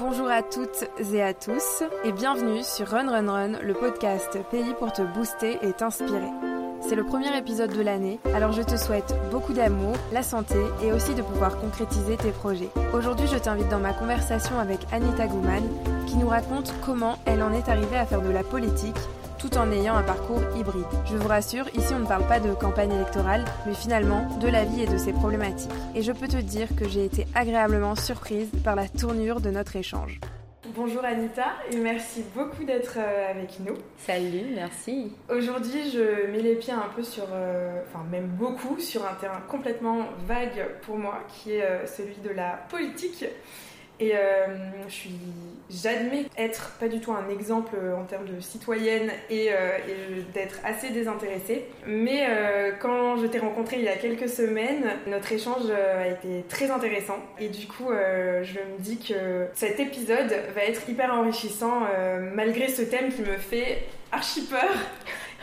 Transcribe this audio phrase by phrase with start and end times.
[0.00, 4.74] Bonjour à toutes et à tous et bienvenue sur Run Run Run, le podcast Pays
[4.76, 6.26] pour te booster et t'inspirer.
[6.80, 10.92] C'est le premier épisode de l'année, alors je te souhaite beaucoup d'amour, la santé et
[10.92, 12.70] aussi de pouvoir concrétiser tes projets.
[12.92, 15.62] Aujourd'hui, je t'invite dans ma conversation avec Anita Gouman
[16.08, 18.98] qui nous raconte comment elle en est arrivée à faire de la politique
[19.38, 20.84] tout en ayant un parcours hybride.
[21.06, 24.64] Je vous rassure, ici on ne parle pas de campagne électorale, mais finalement de la
[24.64, 25.70] vie et de ses problématiques.
[25.94, 29.76] Et je peux te dire que j'ai été agréablement surprise par la tournure de notre
[29.76, 30.20] échange.
[30.74, 33.74] Bonjour Anita et merci beaucoup d'être euh, avec nous.
[33.96, 35.12] Salut, merci.
[35.28, 39.40] Aujourd'hui, je mets les pieds un peu sur, euh, enfin même beaucoup, sur un terrain
[39.48, 43.24] complètement vague pour moi, qui est euh, celui de la politique.
[44.00, 44.46] Et euh,
[45.70, 49.78] j'admets être pas du tout un exemple en termes de citoyenne et, euh,
[50.32, 51.66] d'être assez désintéressée.
[51.86, 56.08] Mais euh, quand je t'ai rencontré il y a quelques semaines, notre échange euh, a
[56.08, 57.18] été très intéressant.
[57.40, 62.30] Et du coup, euh, je me dis que cet épisode va être hyper enrichissant euh,
[62.34, 64.70] malgré ce thème qui me fait archi peur.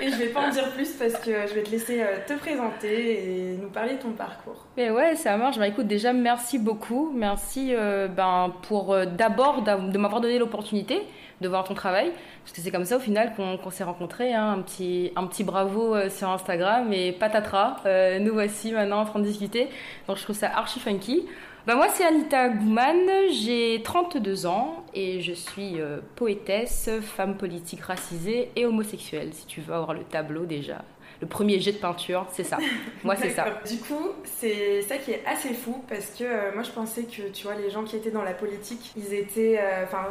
[0.02, 2.34] Et je vais pas en dire plus parce que je vais te laisser euh, te
[2.34, 4.66] présenter et nous parler de ton parcours.
[4.76, 5.58] Mais ouais, ça marche.
[5.58, 7.14] Bah, écoute, déjà, merci beaucoup.
[7.16, 11.02] Merci euh, ben, pour euh, d'abord de m'avoir donné l'opportunité
[11.40, 12.12] de voir ton travail.
[12.44, 14.34] Parce que c'est comme ça, au final, qu'on s'est rencontrés.
[14.34, 14.56] Hein.
[14.58, 17.78] Un, petit, un petit bravo sur Instagram et patatras.
[18.20, 19.68] Nous voici maintenant en train de discuter.
[20.08, 21.26] Donc, je trouve ça archi funky.
[21.66, 23.10] Bah, moi, c'est Anita Gouman.
[23.32, 29.34] J'ai 32 ans et je suis euh, poétesse, femme politique racisée et homosexuelle.
[29.34, 30.84] Si tu veux avoir le tableau déjà.
[31.22, 32.58] Le premier jet de peinture, c'est ça.
[33.04, 33.46] Moi, c'est ça.
[33.68, 37.30] Du coup, c'est ça qui est assez fou parce que euh, moi je pensais que
[37.30, 40.08] tu vois les gens qui étaient dans la politique, ils étaient euh, enfin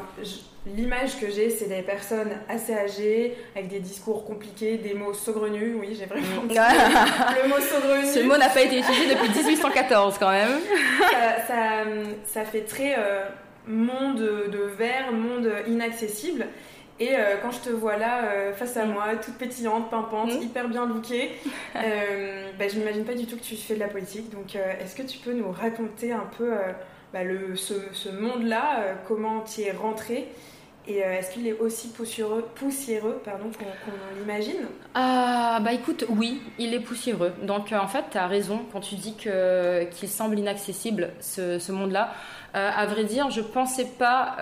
[0.67, 5.77] l'image que j'ai c'est des personnes assez âgées avec des discours compliqués, des mots saugrenus.
[5.79, 6.55] Oui, j'ai vraiment dit
[7.43, 8.07] le mot saugrenu.
[8.07, 10.59] Ce mot n'a pas été utilisé depuis 1814 quand même.
[11.11, 11.55] ça, ça,
[12.25, 13.25] ça fait très euh,
[13.67, 16.47] monde de verre, monde inaccessible.
[17.01, 18.93] Et euh, quand je te vois là, euh, face à Mm.
[18.93, 20.43] moi, toute pétillante, pimpante, Mm.
[20.43, 21.33] hyper bien lookée,
[21.77, 24.31] euh, bah, je n'imagine pas du tout que tu fais de la politique.
[24.31, 26.53] Donc, euh, est-ce que tu peux nous raconter un peu
[27.13, 30.29] bah, le, ce, ce monde-là, comment tu y es rentré
[30.87, 36.75] et est-ce qu'il est aussi poussiéreux, poussiéreux pardon, qu'on l'imagine Ah bah écoute, oui, il
[36.75, 37.33] est poussiéreux.
[37.43, 41.73] Donc en fait, tu as raison quand tu dis que qu'il semble inaccessible ce, ce
[41.73, 42.13] monde-là.
[42.53, 44.37] À vrai dire, je pensais pas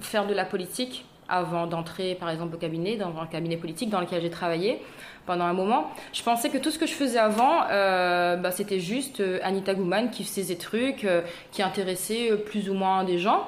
[0.00, 4.00] faire de la politique avant d'entrer par exemple au cabinet, dans un cabinet politique dans
[4.00, 4.80] lequel j'ai travaillé
[5.28, 5.90] pendant un moment.
[6.14, 9.74] Je pensais que tout ce que je faisais avant, euh, bah, c'était juste euh, Anita
[9.74, 11.20] Gouman qui faisait des trucs, euh,
[11.52, 13.46] qui intéressait plus ou moins des gens.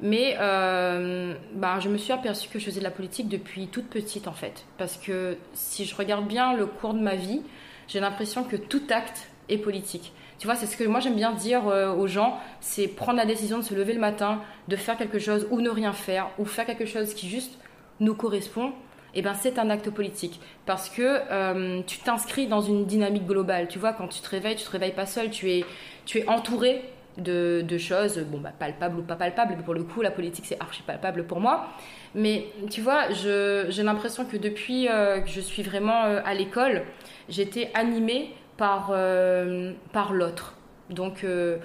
[0.00, 4.28] Mais bah, je me suis aperçue que je faisais de la politique depuis toute petite
[4.28, 4.66] en fait.
[4.76, 7.40] Parce que si je regarde bien le cours de ma vie,
[7.88, 10.12] j'ai l'impression que tout acte est politique.
[10.38, 13.26] Tu vois, c'est ce que moi j'aime bien dire euh, aux gens, c'est prendre la
[13.26, 16.44] décision de se lever le matin, de faire quelque chose ou ne rien faire, ou
[16.44, 17.58] faire quelque chose qui juste
[18.00, 18.72] nous correspond.
[19.14, 23.66] Et ben c'est un acte politique parce que euh, tu t'inscris dans une dynamique globale.
[23.68, 25.64] Tu vois, quand tu te réveilles, tu te réveilles pas seul, tu es,
[26.04, 26.82] tu es entouré
[27.16, 30.82] de, choses, bon, bah, palpables ou pas palpables, pour le coup, la politique, c'est archi
[30.82, 31.68] palpable pour moi.
[32.14, 36.82] Mais tu vois, j'ai l'impression que depuis euh, que je suis vraiment à l'école,
[37.30, 40.54] j'étais animée par, euh, par l'autre.
[40.90, 41.58] Donc, euh,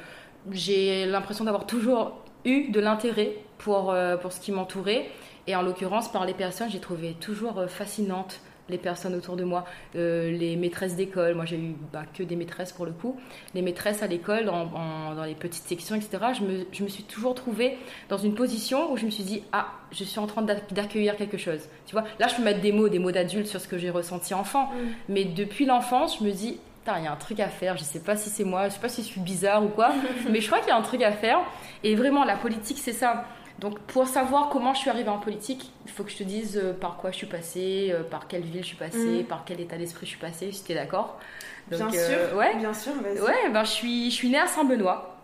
[0.51, 5.09] j'ai l'impression d'avoir toujours eu de l'intérêt pour, euh, pour ce qui m'entourait.
[5.47, 9.65] Et en l'occurrence, par les personnes, j'ai trouvé toujours fascinantes les personnes autour de moi,
[9.95, 11.33] les maîtresses d'école.
[11.35, 13.19] Moi, j'ai eu bah, que des maîtresses pour le coup.
[13.53, 16.09] Les maîtresses à l'école, en- en- dans les petites sections, etc.
[16.39, 19.43] Je me, je me suis toujours trouvée dans une position où je me suis dit
[19.51, 21.59] ah, je suis en train d'ac- d'accueillir quelque chose.
[21.85, 23.89] Tu vois, là, je peux mettre des mots, des mots d'adulte sur ce que j'ai
[23.89, 24.69] ressenti enfant.
[25.09, 27.77] Mais depuis l'enfance, je me dis il y a un truc à faire.
[27.77, 29.91] Je sais pas si c'est moi, je sais pas si je suis bizarre ou quoi,
[30.29, 31.39] mais je crois qu'il y a un truc à faire.
[31.83, 33.25] Et vraiment, la politique, c'est ça.
[33.59, 36.57] Donc, pour savoir comment je suis arrivée en politique, il faut que je te dise
[36.57, 39.23] euh, par quoi je suis passée, euh, par quelle ville je suis passée, Mhm.
[39.25, 41.19] par quel état d'esprit je suis passée, si t'es d'accord.
[41.67, 42.55] Bien sûr, euh, ouais.
[42.55, 43.21] bien sûr, vas-y.
[43.21, 45.15] Ouais, ben, je, suis, je suis née à Saint-Benoît,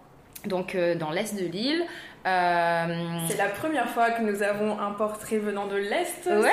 [0.46, 1.84] donc euh, dans l'est de l'île.
[2.26, 2.86] Euh,
[3.30, 6.42] C'est la première fois que nous avons un portrait venant de l'Est, si je me
[6.42, 6.52] trompe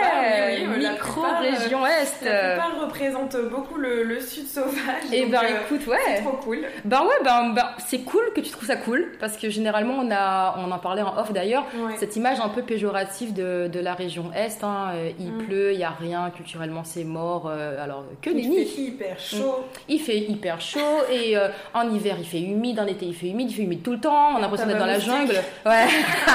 [0.00, 0.20] pas.
[0.22, 2.24] Oui, plupart, euh, micro-région Est.
[2.24, 4.76] La plupart représentent beaucoup le, le sud sauvage.
[5.12, 6.20] Et donc, ben euh, écoute, c'est ouais.
[6.22, 6.58] trop cool.
[6.84, 10.10] Ben ouais, ben, ben, c'est cool que tu trouves ça cool, parce que généralement, on,
[10.12, 11.94] a, on en parlait en off d'ailleurs, Ouais.
[11.98, 14.62] cette image un peu péjorative de, de la région Est.
[14.62, 15.38] hein, il Mm.
[15.46, 18.64] pleut, il n'y a rien, culturellement c'est mort, euh, alors que Il nenni.
[18.66, 19.64] fait hyper chaud.
[19.88, 20.80] Il fait hyper chaud
[21.10, 23.82] et euh, en hiver il fait humide, en été il fait humide, il fait humide
[23.82, 25.40] tout le temps, on a l'impression d'être dans la jungle.
[25.66, 25.86] Ouais,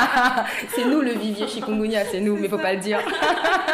[0.76, 3.00] c'est nous le vivier chikungunya, c'est nous, mais faut pas le dire.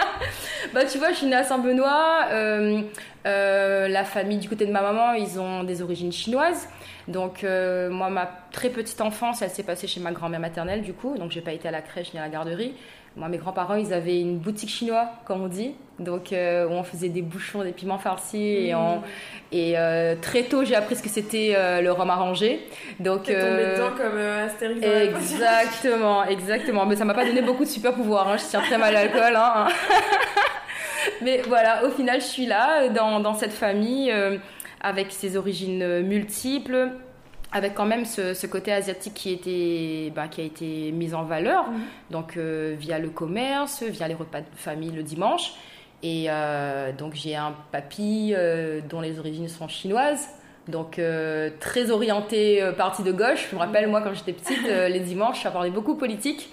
[0.74, 4.82] bah tu vois, je suis née à Saint-Benoît, euh, la famille du côté de ma
[4.82, 6.68] maman, ils ont des origines chinoises.
[7.08, 11.18] Donc, moi, ma très petite enfance, elle s'est passée chez ma grand-mère maternelle, du coup.
[11.18, 12.76] Donc, j'ai pas été à la crèche ni à la garderie.
[13.16, 16.84] Moi, mes grands-parents, ils avaient une boutique chinoise, comme on dit, donc euh, où on
[16.84, 18.68] faisait des bouchons, des piments farcis.
[18.68, 19.02] Et, mmh.
[19.52, 22.62] et euh, très tôt, j'ai appris ce que c'était euh, le rhum arrangé.
[23.00, 26.86] Donc, tombé dedans comme Astérix Exactement, exactement.
[26.86, 28.28] Mais ça m'a pas donné beaucoup de super pouvoirs.
[28.28, 28.38] Hein.
[28.38, 29.36] Je tiens très mal à l'alcool.
[29.36, 29.68] Hein.
[31.22, 34.14] Mais voilà, au final, je suis là, dans, dans cette famille,
[34.82, 36.92] avec ses origines multiples
[37.52, 41.70] avec quand même ce, côté asiatique qui, était, bah, qui a été mis en valeur,
[41.70, 41.80] mhm.
[42.12, 45.54] donc euh, via le commerce, via les repas de famille le dimanche.
[46.02, 50.30] Et euh, donc j'ai un papy euh, dont les origines sont chinoises,
[50.68, 51.02] donc
[51.60, 53.48] très orienté parti de gauche.
[53.50, 53.92] Je me rappelle, mhm.
[53.92, 56.50] moi, quand j'étais petite, les dimanches, ça parlait beaucoup politique.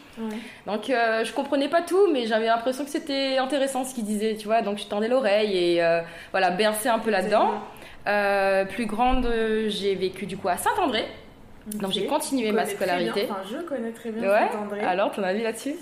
[0.67, 4.47] Donc je comprenais pas tout, mais j'avais l'impression que c'était intéressant ce qu'il disait, tu
[4.47, 4.63] vois.
[4.63, 6.01] Donc je tendais l'oreille et
[6.31, 7.61] voilà, bercer un peu là-dedans.
[8.07, 9.29] Euh, plus grande,
[9.69, 11.05] j'ai vécu du coup à Saint-André.
[11.67, 13.27] Donc j'ai continué ma scolarité.
[13.29, 14.81] Enfin, je connais très bien Saint-André.
[14.81, 15.75] Alors, ton avis là-dessus?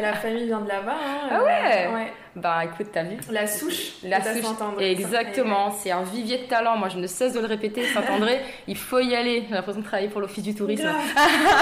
[0.00, 0.94] La famille vient de là-bas.
[0.94, 2.12] Hein, ah ouais, ouais.
[2.36, 3.94] Bah écoute, t'as vu La souche.
[4.04, 4.44] La souche.
[4.78, 5.70] Exactement.
[5.70, 6.76] C'est un vivier de talent.
[6.76, 7.82] Moi, je ne cesse de le répéter.
[7.86, 9.44] Saint-André, il faut y aller.
[9.48, 10.86] J'ai l'impression de travailler pour l'office du tourisme.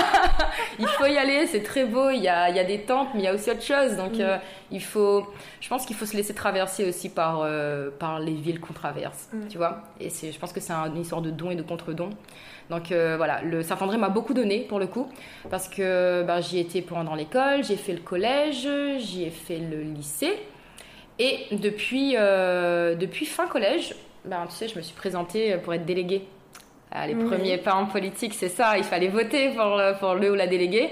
[0.81, 1.47] il faut y aller.
[1.47, 2.11] C'est très beau.
[2.11, 3.97] Il y, a, il y a des temples, mais il y a aussi autre chose.
[3.97, 4.21] Donc, mm.
[4.21, 4.37] euh,
[4.73, 5.25] il faut.
[5.61, 9.29] Je pense qu'il faut se laisser traverser aussi par, euh, par les villes qu'on traverse.
[9.33, 9.47] Mm.
[9.49, 12.11] Tu vois Et je pense que c'est une histoire de don et de contre-don.
[12.69, 15.07] Donc euh, voilà, le Saint-André m'a beaucoup donné pour le coup,
[15.51, 18.67] parce que bah, j'y étais pendant l'école, j'ai fait le collège,
[18.99, 20.33] j'y ai fait le lycée.
[21.19, 23.95] Et depuis, euh, depuis fin collège,
[24.25, 26.27] ben, tu sais, je me suis présentée pour être déléguée.
[26.91, 30.31] Ah, les premiers pas en politique, c'est ça, il fallait voter pour le, pour le
[30.31, 30.91] ou la déléguée.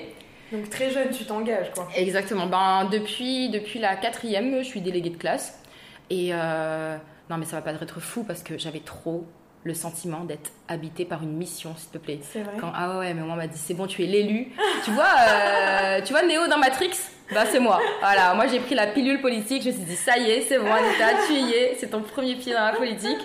[0.51, 1.89] Donc très jeune, tu t'engages quoi.
[1.97, 2.47] Exactement.
[2.47, 5.63] Ben, depuis, depuis la quatrième, je suis déléguée de classe.
[6.11, 6.97] Et euh,
[7.31, 9.25] non, mais ça va pas être fou parce que j'avais trop
[9.65, 12.19] le sentiment d'être habité par une mission, s'il te plaît.
[12.23, 12.55] C'est vrai.
[12.61, 14.53] Quand, ah ouais, mais moi m'a dit c'est bon, tu es l'élu.
[14.85, 16.91] tu vois, euh, tu vois Néo dans Matrix?
[17.35, 17.81] Bah c'est moi.
[18.01, 19.63] Voilà, moi j'ai pris la pilule politique.
[19.63, 21.77] Je me suis dit ça y est, c'est bon, Anita, tu y es.
[21.79, 23.21] C'est ton premier pied dans la politique.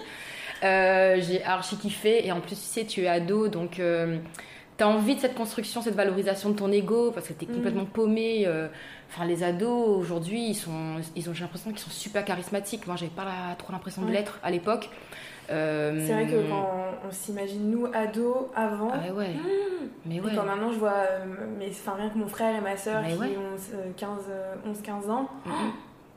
[0.63, 4.17] Euh, j'ai archi kiffé et en plus tu sais, tu es ado, donc euh,
[4.77, 7.47] tu as envie de cette construction, cette valorisation de ton ego parce que tu es
[7.47, 7.55] mm.
[7.55, 8.47] complètement paumé.
[9.09, 12.87] Enfin, les ados aujourd'hui, ils sont, ils ont, j'ai l'impression qu'ils sont super charismatiques.
[12.87, 14.89] Moi, j'avais pas trop l'impression de l'être à l'époque.
[15.49, 16.69] Euh, c'est vrai que quand
[17.07, 19.29] on, s'imagine nous ados avant, ah ouais.
[19.29, 19.39] Mmh.
[20.05, 20.33] mais ouais.
[20.33, 21.25] Et quand maintenant je vois, euh,
[21.57, 23.55] mais enfin rien que mon frère et ma soeur qui ont
[23.95, 24.25] 15,
[24.65, 25.51] 11, 15 ans, mmh.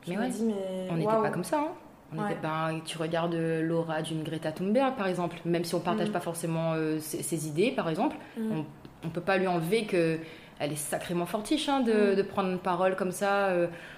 [0.05, 1.59] je me dis mais on n'était pas comme ça.
[1.59, 1.71] Hein.
[2.13, 6.09] On était, ben, tu regardes Laura d'une Greta Thunberg par exemple, même si on partage
[6.09, 6.13] mmh.
[6.13, 8.65] pas forcément euh, ses, idées par exemple, on,
[9.05, 10.19] on peut pas lui enlever que
[10.61, 13.49] elle est sacrément fortiche hein, de, de, prendre une parole comme ça.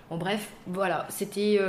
[0.09, 1.59] bon bref, voilà, c'était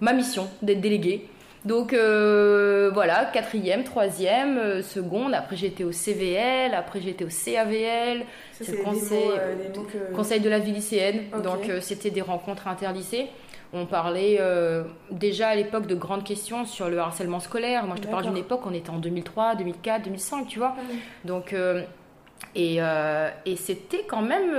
[0.00, 1.28] ma mission d'être déléguée.
[1.64, 5.32] Donc euh, voilà, quatrième, troisième, euh, seconde.
[5.34, 10.58] Après j'étais au CVL, après j'étais au CAVL, c'est le conseil, euh, conseil de la
[10.58, 11.22] vie lycéenne.
[11.44, 13.28] Donc c'était des rencontres interlycées.
[13.74, 14.38] On parlait
[15.10, 17.86] déjà à l'époque de grandes questions sur le harcèlement scolaire.
[17.86, 20.74] Moi je te parle d'une époque, on était en 2003, 2004, 2005, tu vois.
[21.24, 21.54] Donc
[22.54, 22.78] et,
[23.46, 24.52] et c'était quand même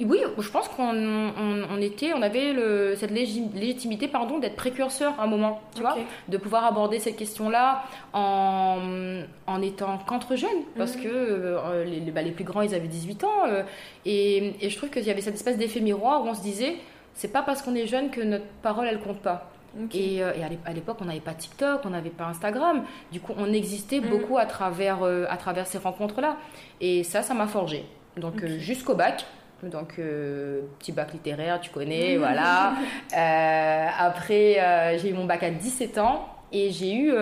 [0.00, 5.26] oui, je pense qu'on était, on avait le, cette légitimité pardon, d'être précurseur à un
[5.26, 5.96] moment, tu vois,
[6.28, 11.02] de pouvoir aborder cette question-là en, en étant qu'entre jeunes, parce mhm.
[11.02, 13.62] que euh, les, bah, les, plus grands, ils avaient 18 ans, euh,
[14.04, 16.76] et, et, je trouve qu'il y avait cette espèce d'effet miroir où on se disait,
[17.14, 19.52] c'est pas parce qu'on est jeune que notre parole, elle compte pas.
[19.92, 22.84] Et, euh, et, à l'époque, on n'avait pas TikTok, on n'avait pas Instagram.
[23.12, 24.10] Du coup, on existait mhm.
[24.10, 26.36] beaucoup à travers, à travers ces rencontres-là.
[26.80, 27.84] Et ça, ça m'a forgé.
[28.16, 29.26] Donc, jusqu'au bac,
[29.70, 32.74] donc euh, petit bac littéraire, tu connais, voilà.
[33.16, 37.12] Euh, après, euh, j'ai eu mon bac à 17 ans et j'ai eu,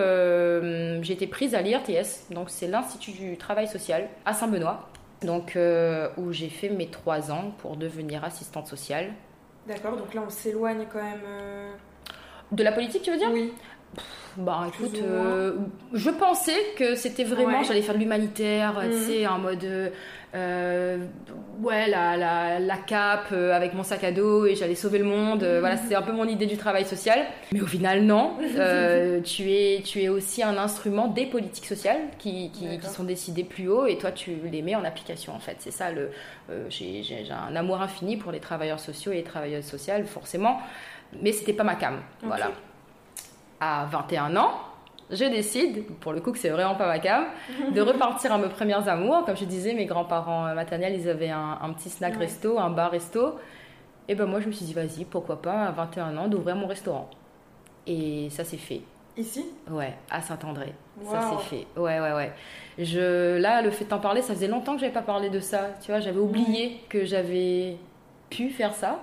[1.02, 4.88] j'ai été prise à l'IRTS, donc c'est l'Institut du Travail Social à Saint-Benoît,
[5.22, 5.58] donc
[6.16, 9.12] où j'ai fait mes trois ans pour devenir assistante sociale.
[9.66, 11.20] D'accord, donc là on s'éloigne quand même.
[12.52, 13.52] De la politique, tu veux dire Oui.
[14.36, 14.98] bah écoute,
[15.92, 19.02] je pensais que c'était vraiment, j'allais faire de l'humanitaire, tu mhm.
[19.02, 19.92] sais, en mode
[20.34, 20.96] euh,
[21.60, 25.04] ouais, la, la, la cape euh, avec mon sac à dos et j'allais sauver le
[25.04, 25.42] monde.
[25.42, 27.26] Euh, voilà, c'était un peu mon idée du travail social.
[27.52, 28.38] Mais au final, non.
[29.24, 33.44] tu, es, tu es aussi un instrument des politiques sociales qui, qui, qui, sont décidées
[33.44, 35.56] plus haut et toi, tu les mets en application en fait.
[35.58, 36.10] C'est ça, le,
[36.70, 40.60] j'ai, un amour infini pour les travailleurs sociaux et les travailleuses sociales, forcément.
[41.20, 42.00] Mais c'était pas ma cam.
[42.22, 42.50] Voilà.
[43.60, 44.52] À 21 ans,
[45.10, 47.26] je décide, pour le coup que c'est vraiment pas ma cam,
[47.72, 49.24] de repartir à mes premières amours.
[49.24, 53.38] Comme je disais, mes grands-parents maternels, ils avaient un, petit snack resto, un bar resto.
[54.08, 56.66] Et ben moi, je me suis dit, vas-y, pourquoi pas, à 21 ans, d'ouvrir mon
[56.66, 57.08] restaurant.
[57.86, 58.80] Et ça s'est fait.
[59.16, 59.44] Ici?
[59.70, 60.72] Ouais, à Saint-André.
[61.04, 61.66] Ça s'est fait.
[61.80, 62.32] Ouais, ouais, ouais.
[62.78, 65.40] Je, là, le fait de t'en parler, ça faisait longtemps que j'avais pas parlé de
[65.40, 65.70] ça.
[65.82, 67.76] Tu vois, j'avais oublié que j'avais
[68.30, 69.00] pu faire ça.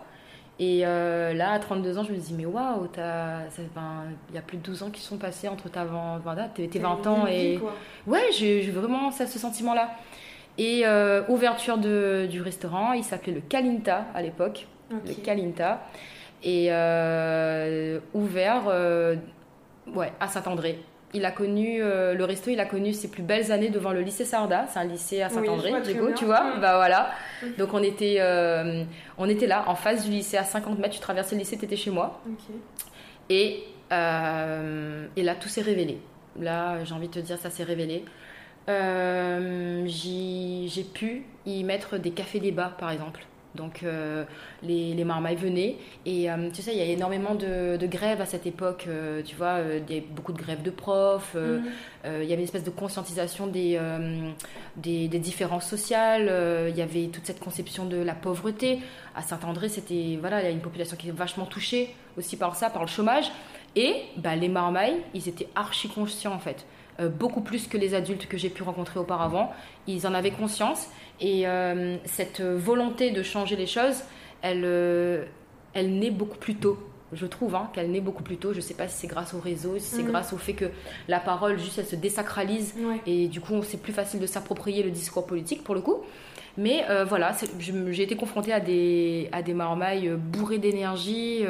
[0.60, 4.58] Et euh, là, à 32 ans, je me dis, mais waouh, il y a plus
[4.58, 7.60] de 12 ans qui sont passés entre ta 20, 20 ans et.
[8.06, 9.92] Ouais, j'ai vraiment ça, ce sentiment-là.
[10.58, 14.68] Et euh, ouverture de, du restaurant, il s'appelait le Kalinta à l'époque.
[14.92, 15.88] Le Kalinta.
[16.44, 18.66] Et euh, ouvert
[19.96, 20.80] ouais, à Saint-André.
[21.14, 24.02] Il a connu, euh, le resto, il a connu ses plus belles années devant le
[24.02, 24.68] lycée Sarda.
[24.70, 26.58] C'est un lycée à Saint-André, oui, tu vois.
[26.60, 27.12] Bah voilà.
[27.58, 28.84] Donc on était, euh,
[29.18, 30.94] on était là, en face du lycée, à 50 mètres.
[30.94, 32.22] Tu traversais le lycée, tu étais chez moi.
[33.30, 35.98] Et, euh, et là, tout s'est révélé.
[36.40, 38.06] Là, j'ai envie de te dire, ça s'est révélé.
[39.88, 43.26] j'ai pu y mettre des cafés-débats, par exemple.
[43.60, 44.24] Donc euh,
[44.64, 45.76] les, les, marmailles venaient
[46.06, 49.36] et euh, tu sais il y a énormément de, grèves à cette époque, euh, tu
[49.36, 51.66] vois, des, beaucoup de grèves de profs, mhm.
[52.06, 53.78] il y avait une espèce de conscientisation des,
[54.78, 56.32] des, différences sociales,
[56.70, 58.80] il y avait toute cette conception de la pauvreté.
[59.14, 62.56] À Saint-André c'était voilà il y a une population qui est vachement touchée aussi par
[62.56, 63.30] ça, par le chômage
[63.76, 66.66] et bah, les marmailles ils étaient archi conscients en fait.
[67.08, 69.52] Beaucoup plus que les adultes que j'ai pu rencontrer auparavant.
[69.88, 70.88] Ils en avaient conscience
[71.22, 74.04] et euh, cette volonté de changer les choses,
[74.42, 75.26] elle, euh,
[75.74, 76.78] elle naît beaucoup plus tôt.
[77.12, 78.52] Je trouve hein, qu'elle naît beaucoup plus tôt.
[78.52, 80.12] Je ne sais pas si c'est grâce au réseau, si c'est mhm.
[80.12, 80.66] grâce au fait que
[81.08, 82.76] la parole, juste, elle se désacralise.
[83.08, 85.98] Et du coup, c'est plus facile de s'approprier le discours politique, pour le coup.
[86.58, 91.44] Mais euh, voilà, j'ai été confrontée à des, à des marmailles bourrées d'énergie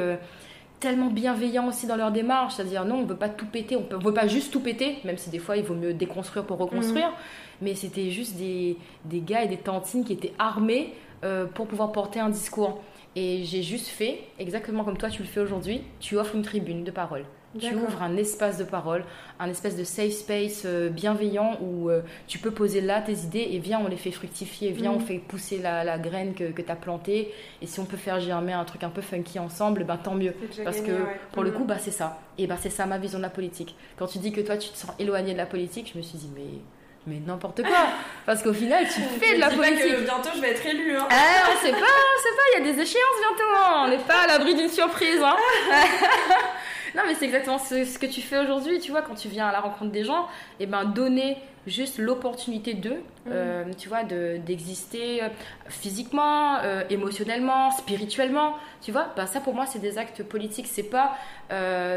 [0.80, 3.86] tellement bienveillants aussi dans leur démarche, c'est-à-dire non, on ne veut pas tout péter, on
[3.96, 6.58] ne veut pas juste tout péter, même si des fois il vaut mieux déconstruire pour
[6.58, 7.14] reconstruire, mhm.
[7.62, 11.92] mais c'était juste des, des, gars et des tantines qui étaient armés euh, pour pouvoir
[11.92, 12.80] porter un discours.
[13.14, 16.82] Et j'ai juste fait, exactement comme toi tu le fais aujourd'hui, tu offres une tribune
[16.82, 17.24] de parole.
[17.58, 19.04] Tu ouvres un espace de parole,
[19.40, 23.48] un espèce de safe space euh, bienveillant où euh, tu peux poser là tes idées
[23.50, 25.04] et viens, on les fait fructifier, viens, on mm.
[25.04, 27.34] fait pousser la, graine que, que tu as plantée.
[27.60, 30.34] Et si on peut faire germer un truc un peu funky ensemble, ben, tant mieux.
[30.62, 30.92] Parce que
[31.32, 31.54] pour le mm.
[31.54, 32.20] coup, bah, c'est ça.
[32.38, 33.74] Et bah, c'est ça ma vision de la politique.
[33.98, 36.18] Quand tu dis que toi, tu te sens éloigné de la politique, je me suis
[36.18, 36.60] dit, mais
[37.06, 37.88] mais n'importe quoi.
[38.26, 39.96] Parce qu'au final, tu fais de la politique.
[39.96, 40.96] que bientôt je vais être élue.
[40.96, 41.08] Hein.
[41.10, 43.50] Ah, on sait pas, on sait pas, il y a des échéances bientôt.
[43.56, 43.84] Hein.
[43.84, 45.20] On n'est pas à l'abri d'une surprise.
[45.22, 45.36] Hein.
[46.94, 49.52] Non, mais c'est exactement ce, que tu fais aujourd'hui, tu vois, quand tu viens à
[49.52, 50.24] la rencontre des gens,
[50.58, 53.32] et eh ben donner juste l'opportunité d'eux, mhm.
[53.32, 55.28] euh, tu vois, d'exister euh,
[55.68, 59.08] physiquement, euh, émotionnellement, spirituellement, tu vois.
[59.16, 61.16] Ben, ça pour moi c'est des actes politiques, c'est pas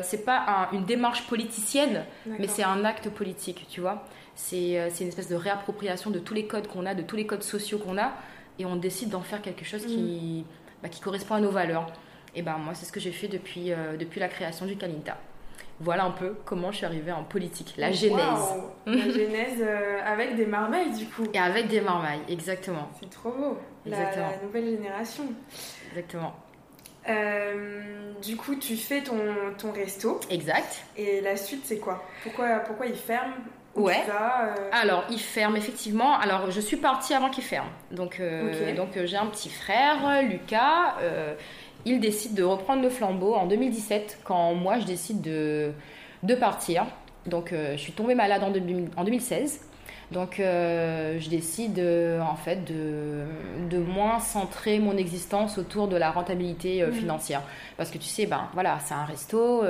[0.01, 4.05] c'est pas une démarche politicienne, mais c'est un acte politique, tu vois.
[4.35, 7.43] C'est une espèce de réappropriation de tous les codes qu'on a, de tous les codes
[7.43, 8.13] sociaux qu'on a,
[8.59, 10.43] et on décide d'en faire quelque chose qui, mhm.
[10.81, 11.91] bah, qui correspond à nos valeurs.
[12.35, 15.17] Et ben moi, c'est ce que j'ai fait depuis, euh, depuis la création du Kalinta.
[15.79, 18.17] Voilà un peu comment je suis arrivée en politique, la genèse.
[18.85, 21.25] la genèse euh, avec des marmailles du coup.
[21.33, 22.89] Et avec des marmailles, exactement.
[22.99, 23.57] C'est trop beau.
[23.85, 24.29] Exactement.
[24.29, 25.23] La, nouvelle génération.
[25.89, 26.35] Exactement.
[27.09, 29.17] Euh, du coup, tu fais ton,
[29.57, 30.21] ton resto.
[30.29, 30.85] Exact.
[30.95, 32.03] Et la suite, c'est quoi?
[32.23, 33.33] Pourquoi, pourquoi il ferme
[33.75, 34.03] Ouais.
[34.71, 36.17] Alors, il ferme effectivement.
[36.19, 37.67] Alors, je suis partie avant qu'il ferme.
[37.89, 38.21] Donc,
[38.77, 40.95] donc j'ai un petit frère, Lucas
[41.85, 45.71] il décide de reprendre le flambeau en 2017 quand moi je décide de,
[46.23, 46.85] de partir.
[47.25, 48.51] Donc euh, je suis tombée malade en,
[48.99, 49.61] en 2016.
[50.11, 53.23] Donc euh, je décide euh, en fait de,
[53.69, 56.91] de, moins centrer mon existence autour de la rentabilité mmh.
[56.91, 57.41] financière.
[57.77, 59.63] Parce que tu sais, ben voilà, c'est un resto,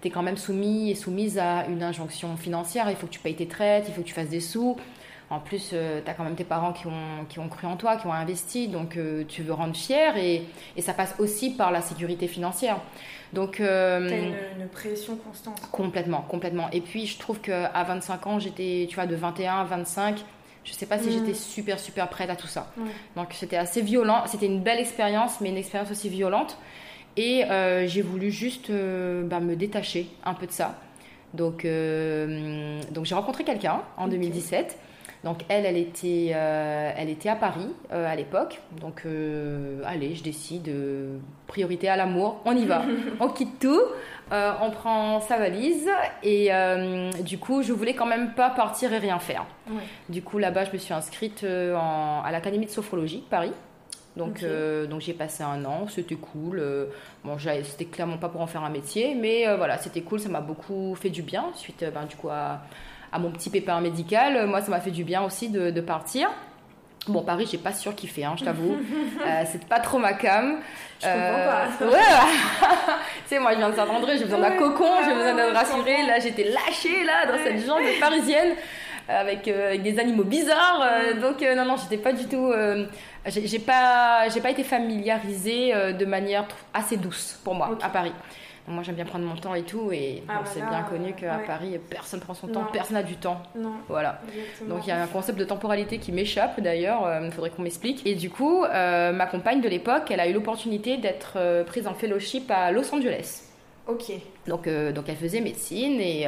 [0.00, 3.20] tu es quand même soumis et soumise à une injonction financière, il faut que tu
[3.20, 4.76] payes tes traites, il faut que tu fasses des sous.
[5.30, 7.76] En plus, euh, tu as quand même tes parents qui ont, qui ont cru en
[7.76, 10.42] toi, qui ont investi, donc euh, tu veux rendre fier et,
[10.76, 12.78] et, ça passe aussi par la sécurité financière.
[13.32, 15.60] Donc, euh, as une, une, pression constante.
[15.72, 16.70] Complètement, complètement.
[16.72, 20.22] Et puis, je trouve qu'à 25 ans, j'étais, tu vois, de 21 à 25,
[20.62, 21.12] je sais pas si mm.
[21.12, 22.70] j'étais super, super prête à tout ça.
[23.16, 24.24] Donc, c'était assez violent.
[24.26, 26.58] C'était une belle expérience, mais une expérience aussi violente.
[27.16, 30.78] Et euh, j'ai voulu juste bah, me détacher un peu de ça.
[31.32, 31.66] Donc,
[32.92, 34.78] donc j'ai rencontré quelqu'un en 2017
[35.24, 38.60] donc elle, elle était, euh, elle était à Paris euh, à l'époque.
[38.80, 40.70] Donc euh, allez, je décide,
[41.46, 42.82] priorité à l'amour, on y va.
[43.20, 43.80] on quitte tout,
[44.30, 45.88] on prend sa valise
[46.22, 46.50] et
[47.22, 49.46] du coup, je voulais quand même pas partir et rien faire.
[50.10, 53.52] Du coup, là-bas, je me suis inscrite à l'Académie de sophrologie Paris.
[54.16, 56.62] Donc, donc j'ai passé un an, c'était cool.
[57.24, 60.42] bon, c'était clairement pas pour en faire un métier, mais voilà, c'était cool, ça m'a
[60.42, 62.60] beaucoup fait du bien suite, ben, du coup, à,
[63.14, 64.46] à mon petit pépin médical.
[64.46, 66.28] Moi, ça m'a fait du bien aussi de, partir.
[67.06, 68.76] Bon, Paris, j'ai pas sûr kiffé, hein, je t'avoue.
[69.26, 70.56] euh, c'est pas trop ma cam.
[71.00, 71.96] Je euh, comprends pas.
[71.96, 72.00] Ouais,
[73.22, 76.04] tu sais, moi, je viens de Saint-André, j'ai besoin d'un cocon, j'ai besoin d'être rassurée.
[76.06, 78.54] Là, j'étais lâchée, là, dans cette jungle parisienne,
[79.08, 80.82] avec, euh, avec, des animaux bizarres.
[80.82, 82.52] Euh, donc, non, non, j'étais pas du tout.
[83.26, 88.12] j'ai pas, j'ai pas été familiarisée de manière assez douce pour moi à Paris.
[88.66, 91.78] Moi, j'aime bien prendre mon temps et tout, et ah, c'est bien connu qu'à Paris,
[91.90, 93.42] personne prend son temps, personne n'a du temps.
[93.54, 94.20] Non, voilà.
[94.66, 97.62] Donc il y a un concept de temporalité qui m'échappe d'ailleurs, il euh, faudrait qu'on
[97.62, 98.06] m'explique.
[98.06, 101.86] Et du coup, euh, ma compagne de l'époque, elle a eu l'opportunité d'être euh, prise
[101.86, 103.42] en fellowship à Los Angeles.
[103.86, 104.12] Ok.
[104.46, 106.26] Donc, donc elle faisait médecine et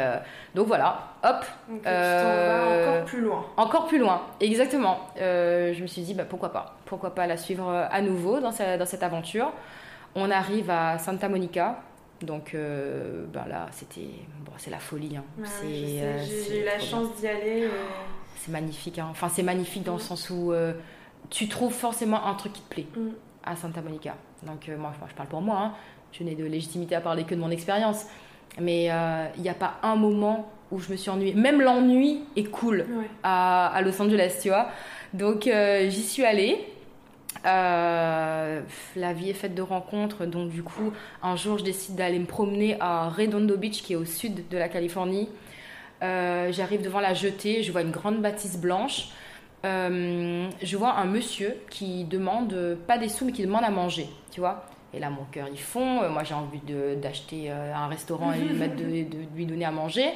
[0.55, 1.43] donc voilà, hop.
[1.71, 3.47] Donc, tu encore plus loin.
[3.57, 5.00] Encore plus loin, exactement.
[5.16, 8.85] je me suis dit bah, pourquoi pas, pourquoi pas la suivre à nouveau dans, dans
[8.85, 9.52] cette aventure.
[10.14, 11.76] On arrive à Santa Monica,
[12.23, 14.08] donc euh, ben là, c'était
[14.44, 15.16] bon, c'est la folie.
[15.16, 15.25] Hein.
[15.64, 17.64] Euh, j'ai eu la chance d'y aller.
[17.64, 17.70] Euh.
[18.37, 18.99] C'est magnifique.
[18.99, 19.08] Hein.
[19.11, 20.52] Enfin, c'est magnifique dans le sens où
[21.28, 23.11] tu trouves forcément un truc qui te plaît mm.
[23.44, 24.14] à Santa Monica.
[24.44, 25.58] Donc moi, je parle pour moi.
[25.58, 25.73] Hein.
[26.12, 28.06] Je n'ai de légitimité à parler que de mon expérience.
[28.58, 28.85] Mais
[29.37, 31.35] il n'y a pas un moment où je me suis ennuyée.
[31.35, 32.87] Même l'ennui est cool
[33.23, 34.70] à, à, Los Angeles, tu vois.
[35.12, 36.66] Donc j'y suis allée.
[37.45, 38.61] Euh,
[38.95, 42.26] la vie est faite de rencontres, donc du coup, un jour, je décide d'aller me
[42.26, 45.28] promener à Redondo Beach, qui est au sud de la Californie.
[46.02, 49.09] Euh, j'arrive devant la jetée, je vois une grande bâtisse blanche.
[49.64, 54.09] Euh, je vois un monsieur qui demande, pas des sous, mais qui demande à manger,
[54.31, 54.66] tu vois.
[54.95, 56.09] Et là, mon cœur, il fond.
[56.09, 56.61] Moi, j'ai envie
[56.97, 60.11] d'acheter un restaurant et de, de, lui donner à manger.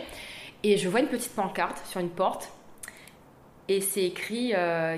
[0.62, 2.50] Et je vois une petite pancarte sur une porte.
[3.68, 4.52] Et c'est écrit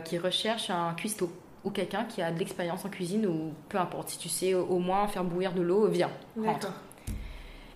[0.04, 1.30] qu'il recherche un cuistot
[1.64, 4.78] ou quelqu'un qui a de l'expérience en cuisine ou peu importe, si tu sais au
[4.78, 6.72] moins faire bouillir de l'eau, viens, rentre.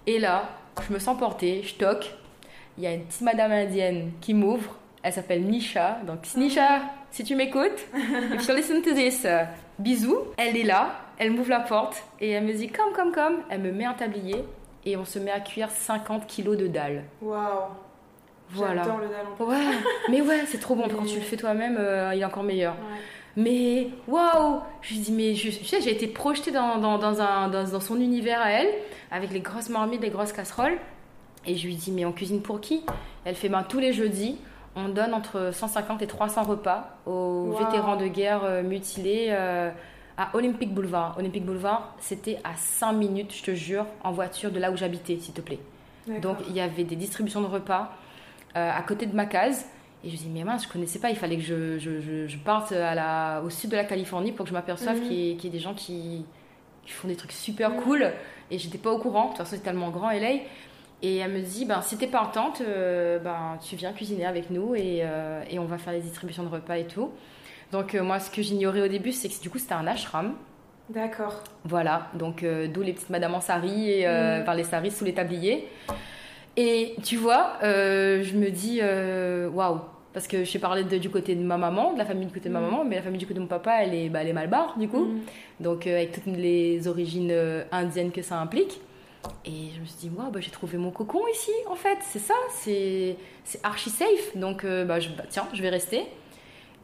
[0.07, 0.49] Et là,
[0.87, 2.14] je me sens portée, je toque.
[2.78, 4.76] Il y a une petite madame indienne qui m'ouvre.
[5.02, 5.99] Elle s'appelle Nisha.
[6.07, 7.87] Donc, Nisha, si tu m'écoutes,
[8.35, 9.26] if you listen to this,
[9.78, 10.19] bisous.
[10.37, 13.38] Elle est là, elle m'ouvre la porte et elle me dit comme, comme, comme.
[13.49, 14.45] Elle me met un tablier
[14.85, 17.05] et on se met à cuire 50 kilos de dalle.
[17.23, 17.71] Waouh!
[18.50, 18.85] Voilà.
[18.85, 19.76] J'adore le dalle en Ouais,
[20.09, 20.88] mais ouais, c'est trop bon.
[20.88, 22.75] Quand tu le fais toi-même, euh, il est encore meilleur.
[22.75, 23.00] Ouais
[23.37, 27.49] mais waouh Je lui dis, mais je, sais, j'ai été projetée dans, dans, dans, un,
[27.49, 28.69] dans, son univers à elle,
[29.11, 30.78] avec les grosses marmites, les grosses casseroles.
[31.47, 32.84] Et je lui dis, mais on cuisine pour qui?
[33.25, 34.39] Elle fait, ben tous les jeudis,
[34.75, 39.71] on donne entre 150 et 300 repas aux vétérans de guerre euh, mutilés euh,
[40.17, 41.17] à Olympic Boulevard.
[41.19, 45.19] Olympic Boulevard, c'était à 5 minutes, je te jure, en voiture de là où j'habitais,
[45.19, 45.61] s'il te plaît.
[46.23, 47.93] Donc il y avait des distributions de repas
[48.56, 49.67] euh, à côté de ma case.
[50.04, 52.37] Et je me dis, mais mince, je connaissais pas, il fallait que je, je, je,
[52.39, 55.02] parte à la, au sud de la Californie pour que je m'aperçoive mhm.
[55.02, 56.25] qu'il y, y, ait des gens qui,
[56.85, 57.80] qui font des trucs super mhm.
[57.82, 58.13] cool.
[58.50, 60.41] Et j'étais pas au courant, de toute façon c'est tellement grand LA.
[61.02, 64.75] Et elle me dit, ben, si t'es partante, euh, ben, tu viens cuisiner avec nous
[64.75, 67.11] et, euh, et, on va faire les distributions de repas et tout.
[67.71, 70.35] Donc euh, moi, ce que j'ignorais au début, c'est que du coup c'était un ashram.
[70.89, 71.43] D'accord.
[71.65, 74.56] Voilà, donc d'où les petites madames en sari et mhm.
[74.56, 75.69] les saris sous les tabliers.
[76.56, 78.80] Et tu vois, je me dis,
[79.54, 79.80] waouh,
[80.16, 82.49] parce que suis parlé de, du côté de ma maman, de la famille du côté
[82.49, 82.64] de ma mm.
[82.64, 84.75] maman, mais la famille du côté de mon papa, elle est, bah, elle est malbar,
[84.78, 85.04] du coup.
[85.04, 85.21] Mm.
[85.60, 88.80] Donc, euh, avec toutes les origines euh, indiennes que ça implique.
[89.45, 91.99] Et je me suis dit, moi, bah, j'ai trouvé mon cocon ici, en fait.
[92.00, 93.19] C'est ça, c'est
[93.62, 94.34] archi safe.
[94.34, 96.06] Donc, euh, bah, je, bah, tiens, je vais rester.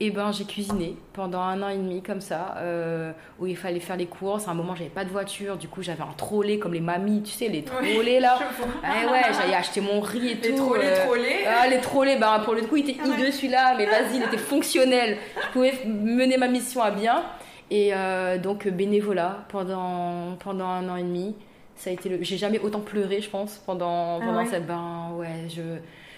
[0.05, 3.79] Et ben j'ai cuisiné pendant un an et demi comme ça, euh, où il fallait
[3.79, 4.49] faire les courses.
[4.49, 7.23] À un moment, j'avais pas de voiture, du coup j'avais un trolley comme les mamies,
[7.23, 8.37] tu sais, les trolley là.
[8.83, 10.49] Ah ouais, j'allais acheter mon riz et tout.
[10.49, 11.37] Les trolley, euh, trolley.
[11.47, 14.39] Ah, les trolley, bah, pour le coup, il était hideux celui-là, mais vas-y, il était
[14.39, 15.19] fonctionnel.
[15.41, 17.23] Je pouvais mener ma mission à bien.
[17.71, 21.37] Et euh, donc bénévolat pendant, pendant un an et demi.
[21.77, 22.19] Ça a été le...
[22.23, 24.67] J'ai jamais autant pleuré, je pense, pendant, ah pendant cette.
[24.67, 25.63] Ben ouais, je,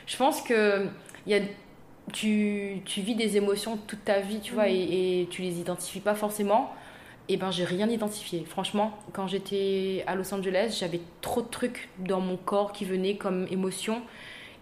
[0.06, 0.86] je pense que.
[1.26, 1.40] Il y a
[2.12, 4.74] tu, tu, vis des émotions toute ta vie, tu vois, mhm.
[4.74, 6.72] et, et, tu les identifies pas forcément.
[7.28, 8.44] Et ben, j'ai rien identifié.
[8.46, 13.16] Franchement, quand j'étais à Los Angeles, j'avais trop de trucs dans mon corps qui venaient
[13.16, 14.02] comme émotion.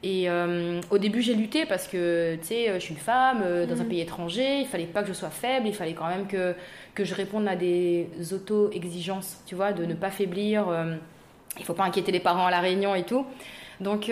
[0.05, 3.66] Et euh, au début, j'ai lutté parce que, tu sais, je suis une femme euh,
[3.66, 3.88] dans un mhm.
[3.88, 6.55] pays étranger, il fallait pas que je sois faible, il fallait quand même que,
[6.94, 10.68] que je réponde à des auto-exigences, tu vois, de ne pas faiblir.
[10.68, 10.96] Euh,
[11.59, 13.26] il faut pas inquiéter les parents à la réunion et tout.
[13.81, 14.11] Donc,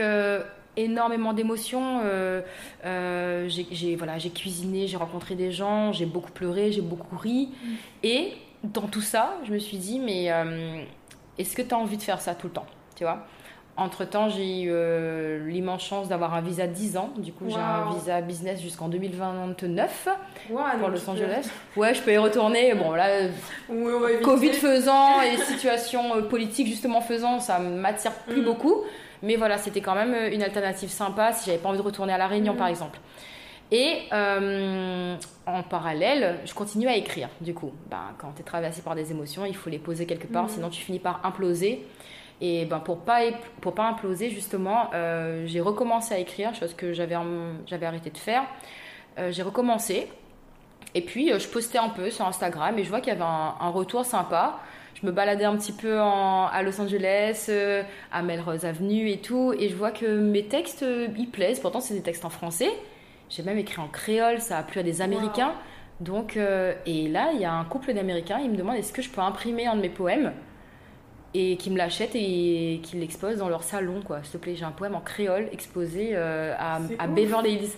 [0.77, 2.01] énormément d'émotions.
[2.05, 2.43] Euh,
[2.85, 7.49] euh, j'ai voilà, cuisiné, j'ai rencontré des gens, j'ai beaucoup pleuré, j'ai beaucoup ri.
[7.49, 7.69] Mm.
[8.03, 8.33] Et
[8.65, 10.83] dans tout ça, je me suis dit, mais euh,
[11.39, 13.27] est-ce que tu as envie de faire ça tout le temps Tu vois?
[13.77, 17.13] Entre-temps, j'ai eu l'immense chance d'avoir un visa de 10 ans.
[17.17, 20.09] Du coup, j'ai un visa business jusqu'en 2029
[20.49, 21.49] pour Los Angeles.
[21.77, 22.75] Ouais, je peux y retourner.
[22.75, 23.29] Bon, là,
[24.23, 28.45] Covid faisant et situation politique justement faisant, ça m'attire plus mm.
[28.45, 28.85] beaucoup.
[29.23, 32.13] Mais voilà, c'était quand même euh, une alternative sympa si j'avais pas envie de retourner
[32.13, 32.73] à La Réunion, par mhm.
[32.73, 32.99] exemple.
[33.73, 35.15] Et euh,
[35.47, 37.29] en parallèle, je continue à écrire.
[37.41, 40.27] Du coup, ben, quand tu es traversé par des émotions, il faut les poser quelque
[40.27, 40.49] part, Mhm.
[40.51, 41.87] sinon tu finis par imploser.
[42.41, 43.21] Et ben, pour pas
[43.61, 47.17] pour pas imploser justement, euh, j'ai recommencé à écrire, chose que j'avais
[47.67, 48.45] j'avais arrêté de faire.
[49.19, 50.09] Euh, j'ai recommencé.
[50.95, 53.55] Et puis je postais un peu sur Instagram et je vois qu'il y avait un,
[53.61, 54.59] un retour sympa.
[55.01, 57.83] Je me baladais un petit peu en- à Los Angeles, euh,
[58.13, 61.61] à Melrose Avenue et tout, et je vois que mes textes euh, ils plaisent.
[61.61, 62.69] Pourtant c'est des textes en français.
[63.31, 65.53] J'ai même écrit en créole, ça a plu à des Américains.
[66.01, 69.03] Donc euh, et là il y a un couple d'Américains, ils me demandent est-ce que
[69.03, 70.33] je peux imprimer un de mes poèmes?
[71.33, 74.19] Et qui me l'achètent et qui l'exposent dans leur salon quoi.
[74.25, 76.81] S'il te plaît, j'ai un poème en créole exposé euh, à.
[77.07, 77.71] Beverly Hills.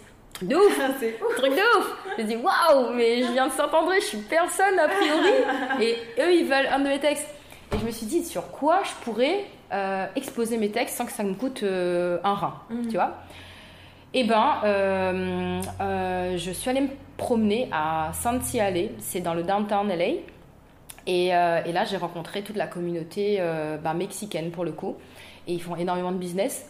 [0.42, 0.56] Truc de
[1.26, 4.78] ouf truc de ouf J'ai dit waouh, mais je viens de Saint-André, je suis personne
[4.78, 5.32] a priori.
[5.80, 7.26] Et eux, ils veulent un de mes textes.
[7.74, 11.12] Et je me suis dit sur quoi je pourrais euh, exposer mes textes sans que
[11.12, 12.88] ça me coûte euh, un rein, Mhm.
[12.88, 13.12] tu vois?
[14.14, 15.62] Eh ben, euh,
[16.36, 20.04] je suis allée me promener à Santi Alley, c'est dans le downtown LA.
[21.06, 23.42] Et, et là, j'ai rencontré toute la communauté
[23.82, 24.96] bah, mexicaine pour le coup.
[25.48, 26.68] Et ils font énormément de business.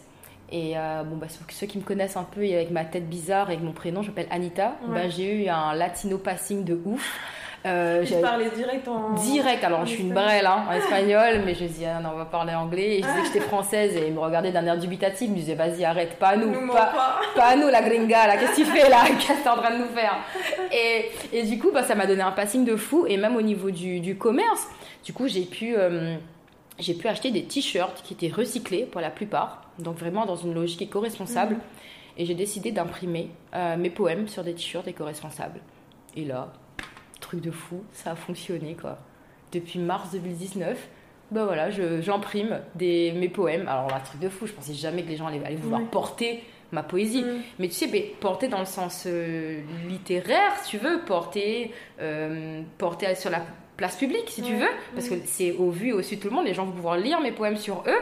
[0.51, 3.09] Et euh, bon, bah, ceux- ceux qui me connaissent un peu et avec ma tête
[3.09, 4.75] bizarre et avec mon prénom, je m'appelle Anita.
[4.87, 4.93] Ouais.
[5.03, 7.19] Bah, j'ai eu un latino passing de ouf.
[7.65, 9.11] Euh, Je parlais direct en.
[9.13, 12.09] Direct, alors en je suis une brêle hein, en espagnol, mais je dis ah non,
[12.13, 12.97] on va parler anglais.
[12.97, 15.21] Et je disais que j'étais française et ils me regardaient d'un air dubitatif.
[15.29, 16.91] Ils me disaient vas-y, arrête, pas nous, Nous pas,
[17.37, 17.55] pas.
[17.55, 19.77] nous la gringa là, qu'est-ce que tu fais là Qu'est-ce que t'es en train de
[19.77, 20.17] nous faire?
[20.73, 23.05] Et, et du coup, bah, ça m'a donné un passing de fou.
[23.07, 24.67] Et même au niveau du, du commerce,
[25.05, 26.17] du coup, j'ai pu, euh,
[26.79, 30.53] j'ai pu acheter des t-shirts qui étaient recyclés pour la plupart, donc vraiment dans une
[30.53, 31.55] logique éco-responsable.
[31.55, 31.61] Mhm.
[32.17, 35.61] Et j'ai décidé d'imprimer euh, mes poèmes sur des t-shirts éco-responsables.
[36.15, 36.53] Et là,
[37.19, 38.99] truc de fou, ça a fonctionné quoi.
[39.51, 40.87] Depuis mars 2019,
[41.31, 43.67] bah voilà, j'imprime mes poèmes.
[43.67, 46.43] Alors là, truc de fou, je pensais jamais que les gens allaient, allaient vouloir porter
[46.71, 47.23] ma poésie.
[47.59, 52.61] Mais tu sais, mais porter dans le sens euh, littéraire, si tu veux, porter, euh,
[52.77, 53.41] porter sur la
[53.77, 56.29] place publique, si tu veux, parce que c'est au vu et au su de tout
[56.29, 58.01] le monde, les gens vont pouvoir lire mes poèmes sur eux.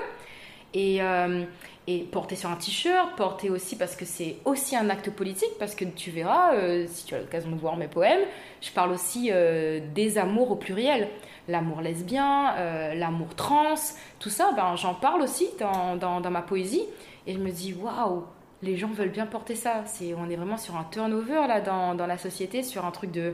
[0.73, 1.43] Et, euh,
[1.88, 5.75] et porter sur un t-shirt, porter aussi parce que c'est aussi un acte politique, parce
[5.75, 8.21] que tu verras, euh, si tu as l'occasion de voir mes poèmes,
[8.62, 11.10] je parle aussi euh, des amours au pluriel.
[11.47, 12.53] L'amour lesbien,
[12.93, 13.73] l'amour trans,
[14.19, 16.84] tout ça, ben, j'en parle aussi dans, dans, dans ma poésie.
[17.25, 18.23] Et je me dis, waouh,
[18.62, 19.84] les gens veulent bien porter ça.
[19.86, 23.12] C'est, on est vraiment sur un turnover là dans, dans la société, sur un truc
[23.12, 23.34] de,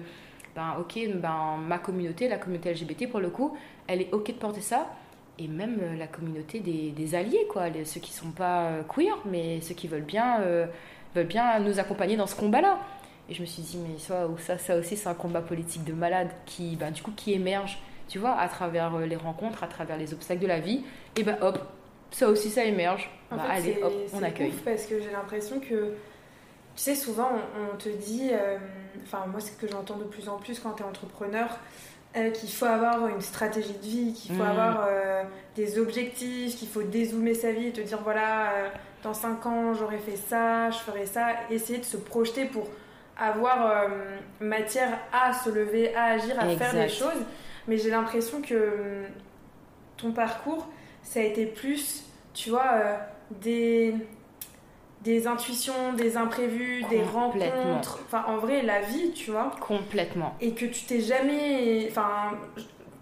[0.57, 4.33] ben ok, ben, ma communauté, la communauté LGBT pour le coup, elle est ok de
[4.33, 4.87] porter ça.
[5.39, 8.83] Et même euh, la communauté des, des alliés, quoi, les- ceux qui sont pas euh,
[8.83, 10.65] queer, mais ceux qui veulent bien, euh,
[11.15, 12.79] veulent bien nous accompagner dans ce combat-là.
[13.29, 15.93] Et je me suis dit, mais ça, ça, ça aussi, c'est un combat politique de
[15.93, 19.67] malade qui, ben, du coup, qui émerge, tu vois, à travers euh, les rencontres, à
[19.67, 20.83] travers les obstacles de la vie.
[21.15, 21.59] Et ben hop,
[22.11, 23.09] ça aussi, ça émerge.
[23.31, 24.49] En Bah, fait, allez, hop, on accueille.
[24.49, 25.93] ouf parce que j'ai l'impression que,
[26.77, 28.57] tu sais, souvent on, on te dit, euh,
[29.03, 31.49] enfin moi c'est ce que j'entends de plus en plus quand tu es entrepreneur,
[32.15, 34.49] euh, qu'il faut avoir une stratégie de vie, qu'il faut Mhm.
[34.51, 35.23] avoir euh,
[35.55, 38.51] des objectifs, qu'il faut dézoomer sa vie et te dire voilà,
[39.03, 42.67] dans 5 ans j'aurais fait ça, je ferai ça, essayer de se projeter pour
[43.19, 43.87] avoir
[44.39, 47.23] matière à se lever, à agir, à faire des choses.
[47.67, 49.05] Mais j'ai l'impression que hum,
[49.97, 50.67] ton parcours,
[51.01, 52.03] ça a été plus,
[52.35, 52.69] tu vois,
[53.31, 53.95] des,
[55.01, 57.99] des intuitions, des imprévus, des rencontres.
[58.05, 59.51] Enfin, en vrai, la vie, tu vois.
[59.61, 60.35] Complètement.
[60.41, 61.87] Et que tu t'es jamais.
[61.89, 62.37] Enfin.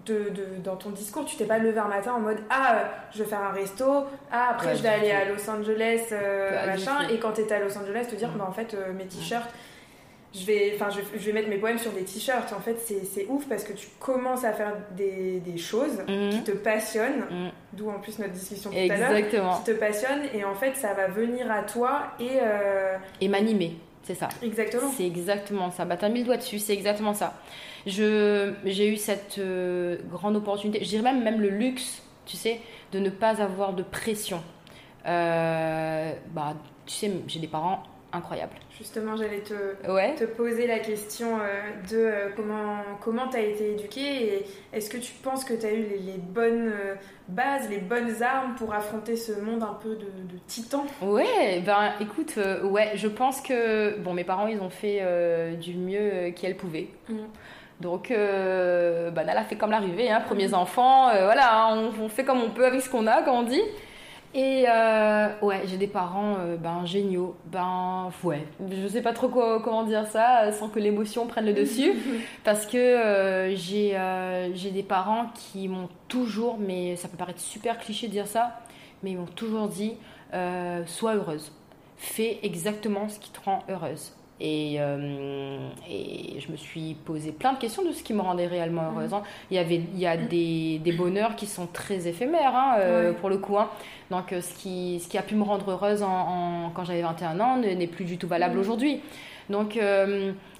[0.06, 2.84] De, de- dans ton discours, tu t'es pas levé un matin en mode Ah, euh,
[3.12, 3.86] je vais faire un resto,
[4.32, 7.08] ah, après je vais aller à Los Angeles, euh, machin.
[7.10, 8.38] Et quand t'étais à Los Angeles, te dire Mm.
[8.38, 9.50] Bah, en fait, euh, mes t-shirts,
[10.38, 12.52] je vais, enfin, je, je vais mettre mes poèmes sur des t-shirts.
[12.54, 16.30] En fait, c'est ouf parce que tu commences à faire des, des choses Mhm.
[16.32, 17.52] qui te passionnent, Mhm.
[17.74, 19.58] d'où en plus notre discussion tout à l'heure, Exactement.
[19.58, 23.78] qui te passionnent et en fait ça va venir à toi et euh, Et m'animer,
[24.04, 24.28] c'est ça.
[24.42, 24.92] exactement.
[24.96, 25.86] C'est exactement ça.
[25.86, 27.34] Bah, t'as mis le doigt dessus, c'est exactement ça.
[27.86, 32.60] J'ai eu cette euh, grande opportunité, je dirais même, même le luxe, tu sais,
[32.92, 34.42] de ne pas avoir de pression.
[35.08, 37.84] Euh, bah, tu sais, j'ai des parents
[38.16, 38.56] incroyables.
[38.78, 40.16] Justement, j'allais te, Ouais.
[40.16, 44.98] te poser la question euh, de euh, comment comment t'as été éduquée et est-ce que
[44.98, 46.96] tu penses que t'as eu les, les bonnes euh,
[47.30, 50.86] bases, les bonnes armes pour affronter ce monde un peu de, de titan?
[51.02, 55.56] Ouais, ben écoute, euh, ouais, je pense que bon, mes parents ils ont fait euh,
[55.56, 56.90] du mieux qu'ils pouvaient.
[57.08, 57.16] Mm.
[57.82, 62.10] Donc, euh, ben, elle a fait comme l'arrivée, hein, premiers enfants, voilà, hein, on, on
[62.10, 63.62] fait comme on peut avec ce qu'on a, comme on dit.
[64.38, 69.30] Et euh, ouais, j'ai des parents euh, ben, géniaux, ben ouais, je sais pas trop
[69.30, 71.94] quoi- comment dire ça euh, sans que l'émotion prenne le dessus,
[72.44, 73.98] parce que euh, j'ai
[74.54, 78.60] j'ai des parents qui m'ont toujours, mais ça peut paraître super cliché de dire ça,
[79.04, 79.94] mais ils m'ont toujours dit
[80.86, 81.54] sois heureuse,
[81.96, 84.12] fais exactement ce qui te rend heureuse.
[84.42, 88.92] Et, et, je me suis posé plein de questions de ce qui me rendait réellement
[88.92, 89.14] heureuse.
[89.14, 89.24] Hein.
[89.50, 93.30] Il y, avait, il y a des, des bonheurs qui sont très éphémères, hein, pour
[93.30, 93.58] le coup.
[93.58, 93.70] Hein.
[94.12, 97.58] Donc, ce qui, ce qui a pu me rendre heureuse en, quand j'avais 21 ans
[97.58, 99.02] n'est plus du tout valable aujourd'hui.
[99.50, 99.80] Donc,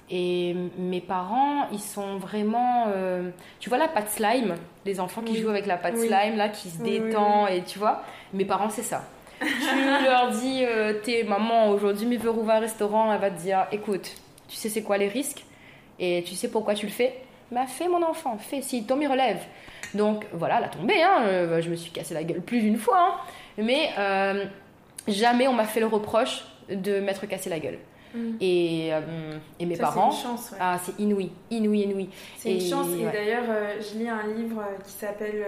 [0.08, 2.86] et mes parents, ils sont vraiment.
[2.94, 6.48] Euh, tu vois la pâte slime Les enfants qui jouent avec la pâte slime, là,
[6.48, 8.02] qui se détend, et tu vois?
[8.32, 9.02] Mes parents, c'est ça.
[9.40, 13.40] Tu leur dis, euh, t'es maman, aujourd'hui, mais veux rouvrir un restaurant, elle va te
[13.40, 14.10] dire écoute,
[14.48, 15.44] tu sais c'est quoi les risques
[15.98, 17.14] Et tu sais pourquoi tu le fais?
[17.50, 19.40] Bah, fais mon enfant, fais, si tombe, il relève.
[19.94, 22.98] Donc voilà, la tombée, hein, euh, je me suis cassé la gueule plus d'une fois,
[22.98, 23.14] hein,
[23.58, 23.90] mais
[25.08, 27.78] jamais on m'a fait le reproche de m'être cassé la gueule.
[28.14, 28.36] Mm.
[28.40, 30.10] Et, euh, et, mes parents.
[30.10, 30.54] C'est une chance.
[30.58, 32.08] Ah, c'est inouï, inouï, inouï.
[32.36, 32.88] C'est une chance.
[32.98, 35.44] Et d'ailleurs, euh, je lis un livre euh, qui s'appelle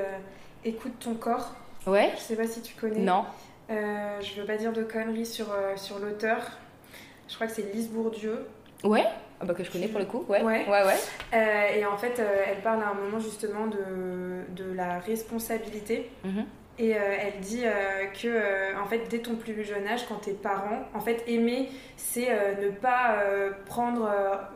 [0.64, 1.54] Écoute ton corps.
[1.86, 2.12] Ouais.
[2.16, 3.00] Je sais pas si tu connais.
[3.00, 3.24] Non.
[3.68, 6.38] Je veux pas dire de conneries sur, sur l'auteur.
[7.28, 8.46] Je crois que c'est Lise Bourdieu.
[8.84, 9.04] Ouais.
[9.40, 10.42] Ah bah que je connais pour le coup, ouais.
[10.42, 10.84] Ouais, ouais.
[10.84, 11.78] ouais.
[11.78, 16.10] et en fait, elle parle à un moment justement de, de la responsabilité.
[16.24, 16.42] Mm
[16.78, 20.16] et euh, elle dit euh, que, euh, en fait, dès ton plus jeune âge, quand
[20.16, 22.28] t'es parent, en fait, aimer, c'est
[22.62, 23.16] ne pas
[23.66, 24.08] prendre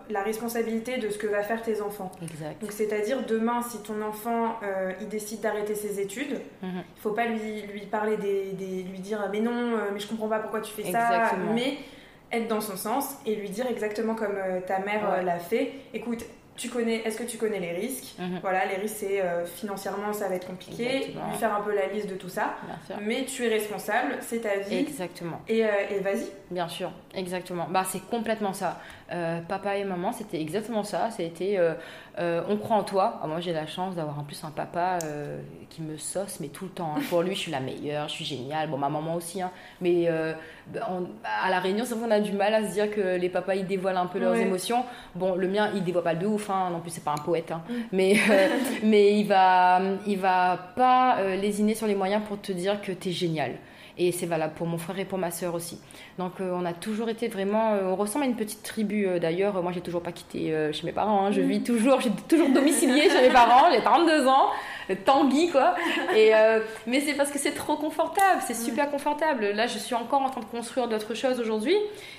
[0.08, 2.12] la responsabilité de ce que va faire tes enfants.
[2.22, 2.60] Exact.
[2.60, 4.60] Donc, c'est-à-dire, demain, si ton enfant,
[5.00, 9.28] il décide d'arrêter ses études, il faut pas lui, lui parler des, des, lui dire,
[9.32, 11.78] mais non, mais je comprends pas pourquoi tu fais ça, mais
[12.30, 16.24] être dans son sens et lui dire exactement comme ta mère l'a fait, écoute,
[16.56, 18.38] tu connais, est-ce que tu connais les risques mhm.
[18.42, 21.08] Voilà, les risques, c'est euh, financièrement, ça va être compliqué.
[21.08, 22.56] Lui faire un peu la liste de tout ça.
[23.00, 24.76] Mais tu es responsable, c'est ta vie.
[24.76, 25.40] Exactement.
[25.48, 26.26] Et, euh, et vas-y.
[26.50, 27.66] Bien sûr, exactement.
[27.70, 28.80] Bah, c'est complètement ça.
[29.12, 31.10] Euh, papa et maman, c'était exactement ça.
[31.10, 31.58] C'était
[32.18, 33.20] on croit en toi.
[33.22, 34.98] Ah, moi, j'ai la chance d'avoir en plus un papa
[35.70, 36.94] qui me sauce, mais tout le temps.
[36.96, 37.00] Hein.
[37.08, 38.68] Pour lui, je suis la meilleure, je suis géniale.
[38.68, 39.42] Bon, ma maman aussi.
[39.42, 39.50] Hein.
[39.80, 43.28] Mais à La Réunion, c'est vrai qu'on a du mal à se dire que les
[43.28, 44.84] papas, ils dévoilent un peu leurs émotions.
[45.14, 46.50] Bon, le mien, il dévoile pas de ouf.
[46.50, 46.70] Hein.
[46.70, 47.50] Non plus, c'est pas un poète.
[47.50, 47.62] Hein.
[47.68, 47.74] Mm.
[47.92, 48.48] Mais, euh,
[48.82, 52.92] mais il va, il va pas euh, lésiner sur les moyens pour te dire que
[52.92, 53.52] tu es génial.
[53.98, 55.78] Et c'est valable pour mon frère et pour ma sœur aussi.
[56.18, 59.62] Donc euh, on a toujours été vraiment, on ressemble à une petite tribu d'ailleurs.
[59.62, 61.26] Moi j'ai toujours pas quitté chez mes parents.
[61.26, 61.32] Hein.
[61.32, 61.48] Je mm.
[61.48, 63.70] vis toujours, j'ai toujours domicilié chez mes parents.
[63.72, 64.50] J'ai 32 ans.
[64.94, 65.74] Tanguy quoi.
[66.14, 69.50] Et, euh, mais c'est parce que c'est trop confortable, c'est super confortable.
[69.54, 71.76] Là, je suis encore en train de construire d'autres choses aujourd'hui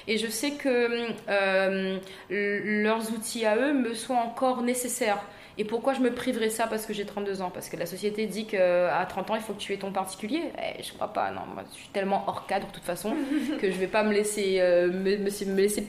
[0.08, 5.24] et je sais que euh, leurs outils à eux me sont encore nécessaires.
[5.58, 7.52] Et pourquoi je me priverais ça parce que j'ai 32 ans?
[7.54, 10.44] Parce que la société dit qu'à 30 ans, il faut que tu aies ton particulier.
[10.58, 11.42] Eh, je crois pas, non.
[11.54, 13.14] Moi, je suis tellement hors cadre de toute façon
[13.60, 15.88] que je vais pas me laisser, euh, me, me, laisser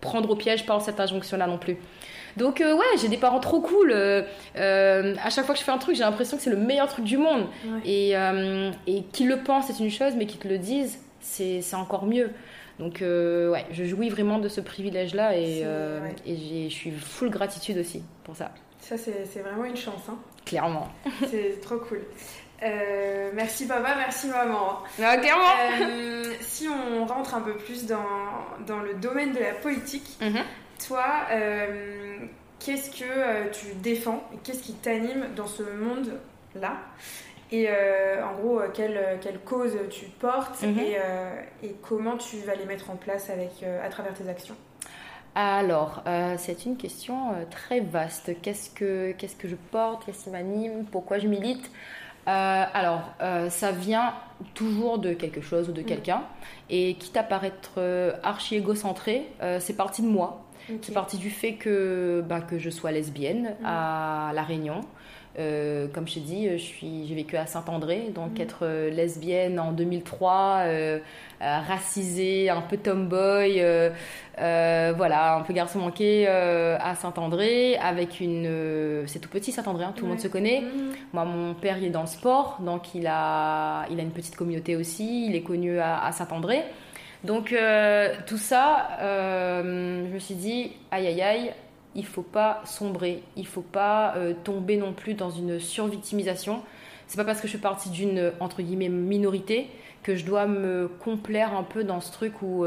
[0.00, 1.76] prendre au piège par cette injonction-là non plus.
[2.36, 3.92] Donc euh, ouais, j'ai des parents trop cool.
[3.92, 4.22] Euh,
[4.56, 6.88] euh, à chaque fois que je fais un truc, j'ai l'impression que c'est le meilleur
[6.88, 7.46] truc du monde.
[7.84, 8.12] Et,
[8.86, 12.30] et qu'ils le pensent, c'est une chose, mais qu'ils te le disent, c'est encore mieux.
[12.78, 15.64] Donc ouais, je jouis vraiment de ce privilège-là et,
[16.26, 18.50] et je suis full gratitude aussi pour ça.
[18.88, 20.02] Ça, c'est vraiment une chance.
[20.08, 20.18] Hein.
[20.44, 20.88] Clairement.
[21.30, 22.02] C'est trop cool.
[22.60, 24.80] merci papa, merci maman.
[25.02, 25.88] Ah, clairement.
[26.40, 28.04] si on rentre un peu plus dans,
[28.66, 30.42] dans le domaine de la politique, mhm.
[30.86, 32.18] Toi, euh,
[32.58, 36.76] qu'est-ce que euh, tu défends et qu'est-ce qui t'anime dans ce monde-là?
[37.52, 40.78] Et euh, en gros, quelle, quelle, cause tu portes mhm.
[40.78, 40.98] et,
[41.62, 44.56] et, comment tu vas les mettre en place avec, à travers tes actions?
[45.34, 46.02] Alors,
[46.38, 48.32] c'est une question très vaste.
[48.42, 50.04] Qu'est-ce que, qu'est-ce que je porte?
[50.06, 50.84] Qu'est-ce qui m'anime?
[50.90, 51.70] Pourquoi je milite?
[52.26, 53.14] Alors,
[53.50, 54.14] ça vient
[54.54, 55.86] toujours de quelque chose ou de mhm.
[55.86, 56.22] quelqu'un.
[56.70, 57.80] Et quitte à paraître
[58.22, 59.26] archi égocentré,
[59.58, 60.44] c'est parti de moi.
[60.82, 63.66] C'est parti du fait que, bah, que je sois lesbienne mm.
[63.66, 64.80] à La Réunion.
[65.38, 68.42] Euh, comme je t'ai dit, j'ai vécu à Saint-André, donc mm.
[68.42, 70.98] être euh, lesbienne en 2003, euh,
[71.40, 73.62] racisée, un peu tomboy,
[74.36, 79.04] voilà, un peu garçon manqué à Saint-André, avec une...
[79.06, 80.60] c'est tout petit Saint-André, hein, tout le monde se connaît.
[80.60, 80.92] Mm.
[81.12, 84.36] Moi, mon père, il est dans le sport, donc il a, il a une petite
[84.36, 86.62] communauté aussi, il est connu à, à Saint-André.
[87.24, 91.52] Donc euh, tout ça, euh, je me suis dit, aïe aïe aïe,
[91.94, 96.62] il faut pas sombrer, il faut pas euh, tomber non plus dans une survictimisation.
[97.06, 99.68] C'est pas parce que je suis partie d'une entre guillemets minorité
[100.02, 102.64] que je dois me complaire un peu dans ce truc où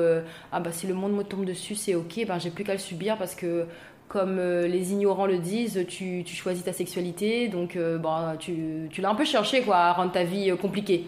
[0.51, 2.79] ah bah si le monde me tombe dessus c'est ok, ben j'ai plus qu'à le
[2.79, 3.65] subir parce que
[4.07, 9.15] comme les ignorants le disent, tu, choisis ta sexualité, donc bah, tu, tu l'as un
[9.15, 11.07] peu cherché quoi, à rendre ta vie compliquée.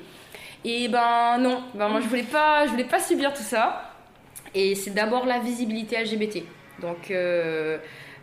[0.66, 3.94] Et ben non, ben moi je voulais pas, je voulais pas subir tout ça.
[4.54, 6.44] Et c'est d'abord la visibilité LGBT.
[6.82, 7.78] Donc euh,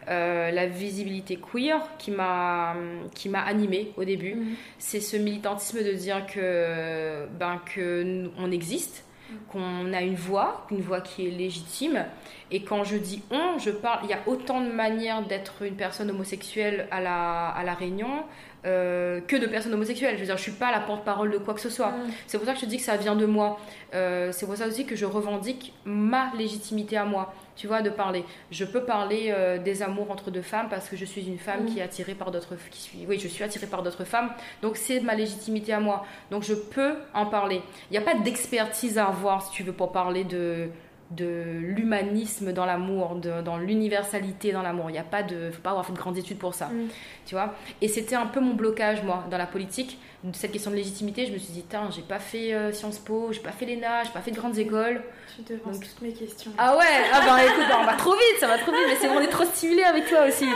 [0.09, 2.75] euh, la visibilité queer qui m'a
[3.15, 4.35] qui m'a animée au début.
[4.35, 4.55] Mhm.
[4.79, 9.05] C'est ce militantisme de dire que ben que on existe,
[9.49, 12.05] qu'on a une voix, une voix qui est légitime.
[12.51, 15.77] Et quand je dis on, je parle, il y a autant de manières d'être une
[15.77, 18.25] personne homosexuelle à la, à la Réunion
[18.67, 20.15] euh, que de personnes homosexuelles.
[20.17, 21.91] Je veux dire, je suis pas la porte-parole de quoi que ce soit.
[21.91, 22.11] Mm.
[22.27, 23.61] C'est pour ça que je te dis que ça vient de moi.
[23.95, 27.91] Euh, c'est pour ça aussi que je revendique ma légitimité à moi, tu vois, de
[27.91, 28.25] parler.
[28.51, 31.63] Je peux parler euh, des amours entre deux femmes parce que je suis une femme
[31.63, 31.67] mm.
[31.67, 34.31] qui est attirée par d'autres, qui suis, oui, je suis attirée par d'autres femmes.
[34.63, 36.05] Donc c'est ma légitimité à moi.
[36.33, 37.63] Donc je peux en parler.
[37.91, 40.71] Il n'y a pas d'expertise à avoir si tu veux pour parler de
[41.11, 44.91] de l'humanisme dans l'amour, dans l'universalité dans l'amour.
[44.91, 46.89] Il n'y a pas de, faut pas avoir fait de grandes études pour ça, mm.
[47.27, 47.55] tu vois.
[47.81, 49.99] Et c'était un peu mon blocage moi dans la politique,
[50.33, 51.27] cette question de légitimité.
[51.27, 54.05] Je me suis dit, tiens, j'ai pas fait euh, Sciences Po, j'ai pas fait l'ENA,
[54.05, 55.03] j'ai pas fait de grandes écoles.
[55.37, 56.51] Tu devances toutes mes questions.
[56.59, 58.97] Ah ouais, ah bah écoute, bah, on va trop vite, ça va trop vite, mais
[58.97, 60.47] c'est on est trop stimulé avec toi aussi.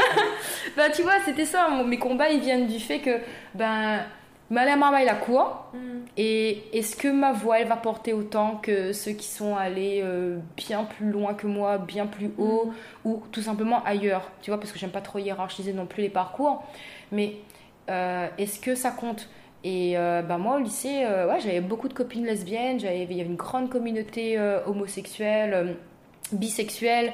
[0.76, 1.68] bah tu vois, c'était ça.
[1.84, 3.18] Mes combats, ils viennent du fait que
[3.54, 4.00] ben
[4.60, 5.78] la maman, il a quoi mm.
[6.16, 10.38] Et est-ce que ma voix, elle va porter autant que ceux qui sont allés euh,
[10.56, 13.08] bien plus loin que moi, bien plus haut, mm.
[13.08, 14.30] ou tout simplement ailleurs?
[14.42, 16.62] Tu vois, parce que j'aime pas trop hiérarchiser non plus les parcours.
[17.12, 17.36] Mais
[17.90, 19.28] euh, est-ce que ça compte?
[19.64, 23.24] Et euh, bah moi au lycée, ouais, j'avais beaucoup de copines lesbiennes, il y avait
[23.24, 24.36] une grande communauté
[24.66, 25.76] homosexuelle,
[26.32, 27.12] bisexuelle.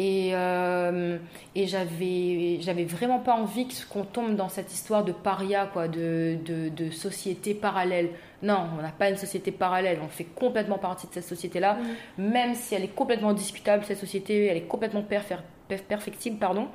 [0.00, 1.18] Et, euh,
[1.56, 6.38] et j'avais, j'avais vraiment pas envie qu'on tombe dans cette histoire de paria, quoi, de,
[6.44, 8.10] de, de société parallèle.
[8.40, 11.78] Non, on n'a pas une société parallèle, on fait complètement partie de cette société-là,
[12.16, 12.22] mm.
[12.22, 16.68] même si elle est complètement discutable, cette société, elle est complètement perfectible, pardon.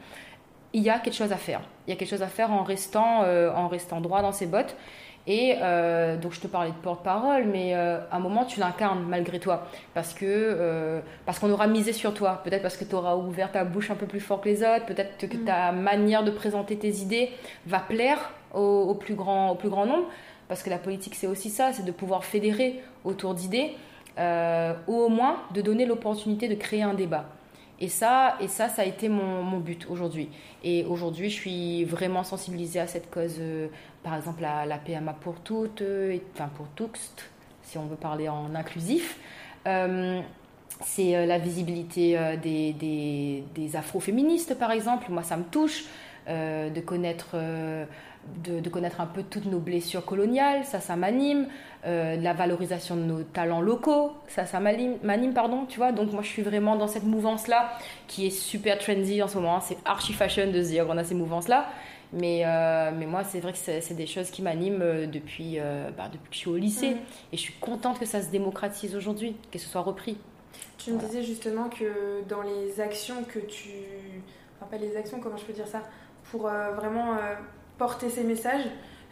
[0.73, 1.62] Il y a quelque chose à faire.
[1.88, 4.47] Il y a quelque chose à faire en restant, euh, en restant droit dans ses
[4.47, 4.75] bottes.
[5.25, 9.05] Et euh, donc je te parlais de porte-parole, mais euh, à un moment tu l'incarnes
[9.07, 12.41] malgré toi, parce que euh, parce qu'on aura misé sur toi.
[12.43, 14.86] Peut-être parce que tu auras ouvert ta bouche un peu plus fort que les autres.
[14.86, 15.45] Peut-être que mm.
[15.45, 17.29] ta manière de présenter tes idées
[17.67, 20.09] va plaire au, plus grand au plus grand nombre.
[20.49, 23.71] Parce que la politique c'est aussi ça, c'est de pouvoir fédérer autour d'idées,
[24.17, 27.25] ou au moins de donner l'opportunité de créer un débat.
[27.84, 30.30] Et ça, et ça, ça a été mon, but aujourd'hui.
[30.63, 33.67] Et aujourd'hui, je suis vraiment sensibilisée à cette cause, euh,
[34.04, 37.12] par exemple la, la, PMA pour toutes, euh, enfin pour tous,
[37.63, 39.19] si on veut parler en inclusif.
[39.67, 40.22] Euh,
[40.86, 45.08] c'est la visibilité des, des, des afroféministes, par exemple.
[45.10, 45.84] Moi, ça me touche
[46.28, 47.36] de connaître
[48.43, 51.47] de, connaître un peu toutes nos blessures coloniales, ça, ça m'anime.
[51.86, 55.91] Euh, la valorisation de nos talents locaux, ça, ça m'anime, pardon, tu vois.
[55.91, 57.71] Donc moi, je suis vraiment dans cette mouvance-là
[58.07, 59.59] qui est super trendy en ce moment.
[59.59, 61.67] C'est archi fashion de se dire qu'on a ces mouvemces-là.
[62.13, 65.57] Mais, euh, mais moi, c'est vrai que c'est des choses qui m'animent euh, depuis,
[65.97, 66.91] bah, depuis que je suis au lycée.
[66.91, 66.97] Mm.
[67.33, 70.17] Et je suis contente que ça se démocratise aujourd'hui, que ce soit repris.
[70.77, 73.69] Tu me disais justement que dans les actions que tu...
[74.57, 75.81] Enfin, pas les actions, comment je peux dire ça?
[76.31, 77.17] Pour vraiment
[77.77, 78.65] porter ces messages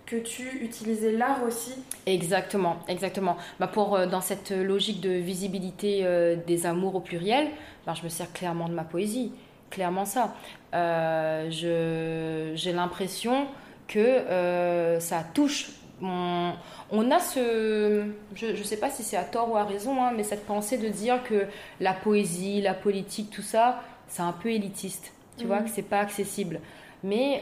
[0.06, 1.74] que tu utilisais l'art aussi.
[2.06, 3.38] Exactement, exactement.
[3.60, 7.48] Bah pour, euh, dans cette logique de visibilité euh, des amours au pluriel,
[7.86, 9.32] bah je me sers clairement de ma poésie,
[9.70, 10.36] clairement ça.
[10.74, 11.48] Euh,
[12.56, 13.48] j'ai l'impression
[13.88, 15.72] que ça touche.
[16.04, 16.54] On,
[16.90, 20.12] on, a ce, je ne sais pas si c'est à tort ou à raison, hein,
[20.16, 21.46] mais cette pensée de dire que
[21.80, 25.14] la poésie, la politique, tout ça, c'est un peu élitiste.
[25.38, 25.66] Tu vois, mhm.
[25.66, 26.60] que c'est pas accessible.
[27.04, 27.42] Mais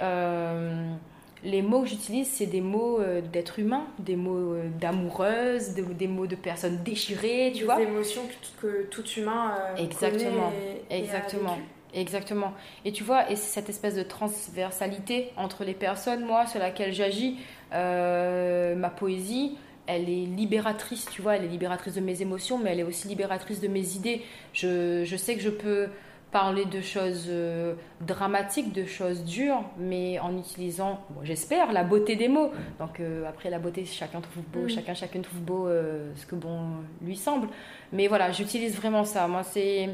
[1.44, 6.08] les mots que j'utilise, c'est des mots euh, d'être humain, des mots euh, d'amoureuse, des,
[6.08, 7.78] mots de personnes déchirées, tu des vois.
[7.78, 8.24] Des émotions
[8.62, 10.52] que, tout humain euh, Exactement,
[10.90, 11.58] exactement.
[11.92, 12.54] Exactement.
[12.86, 17.38] Et tu vois, et cette espèce de transversalité entre les personnes, moi, sur laquelle j'agis,
[17.72, 22.82] ma poésie, elle est libératrice, tu vois, elle est libératrice de mes émotions, mais elle
[22.82, 24.22] est aussi libératrice de mes idées.
[24.54, 25.88] Je, je sais que je peux
[26.32, 32.28] parler de choses euh, dramatiques, de choses dures, mais en utilisant, j'espère, la beauté des
[32.28, 32.52] mots.
[32.80, 34.70] Donc euh, après la beauté, chacun trouve beau, mm.
[34.70, 36.60] chacun chacune trouve beau euh, ce que bon
[37.02, 37.48] lui semble.
[37.94, 39.28] Mais voilà, j'utilise vraiment ça.
[39.28, 39.90] Moi, c'est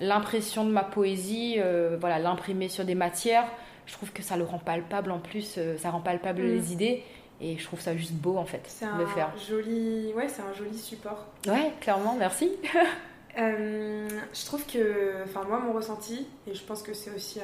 [0.00, 1.58] l'impression de ma poésie,
[2.00, 3.46] voilà, l'imprimer sur des matières.
[3.86, 6.46] Je trouve que ça le rend palpable en plus, ça rend palpable mm.
[6.46, 7.02] les idées.
[7.40, 9.30] Et je trouve ça juste beau en fait de le faire.
[9.48, 11.26] Joli, ouais, c'est un joli support.
[11.46, 12.50] Ouais, clairement, merci.
[13.38, 17.42] Euh, je trouve que, enfin moi mon ressenti, et je pense que c'est aussi euh,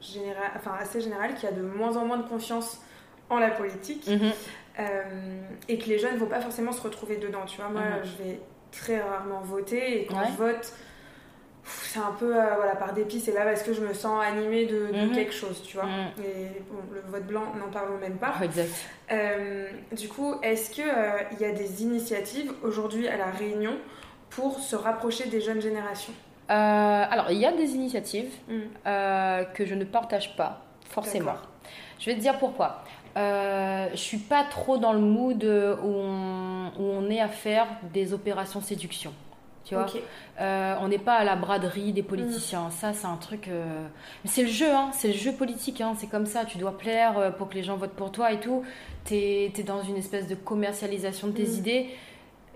[0.00, 2.80] général, enfin, assez général, qu'il y a de moins en moins de confiance
[3.28, 4.30] en la politique mhm.
[4.78, 7.44] euh, et que les jeunes ne vont pas forcément se retrouver dedans.
[7.46, 8.04] Tu vois, moi mhm.
[8.04, 10.72] je vais très rarement voter et quand je vote,
[11.64, 14.90] c'est un peu voilà, par dépit, c'est là parce que je me sens animée de,
[14.92, 15.12] mhm.
[15.12, 15.88] quelque chose, tu vois.
[16.18, 18.34] Et bon, le vote blanc, n'en parlons même pas.
[18.42, 18.70] exact.
[19.92, 20.84] du coup, est-ce qu'il
[21.32, 23.76] il y a des initiatives aujourd'hui à La Réunion
[24.30, 26.12] pour se rapprocher des jeunes générations
[26.50, 28.54] euh, Alors, il y a des initiatives mm.
[28.86, 31.34] euh, que je ne partage pas, forcément.
[31.98, 32.82] Je vais te dire pourquoi.
[33.16, 37.66] Euh, je suis pas trop dans le mood où on, où on est à faire
[37.92, 39.12] des opérations séduction.
[39.64, 39.86] Tu vois
[40.40, 42.68] euh, On n'est pas à la braderie des politiciens.
[42.68, 42.70] Mm.
[42.72, 43.48] Ça, c'est un truc.
[43.48, 43.86] Euh,
[44.24, 44.90] c'est le jeu, hein.
[44.92, 45.80] c'est le jeu politique.
[45.80, 45.94] Hein.
[45.98, 46.44] C'est comme ça.
[46.44, 48.64] Tu dois plaire euh, pour que les gens votent pour toi et tout.
[49.04, 51.58] Tu es, dans une espèce de commercialisation de tes mm.
[51.58, 51.86] idées.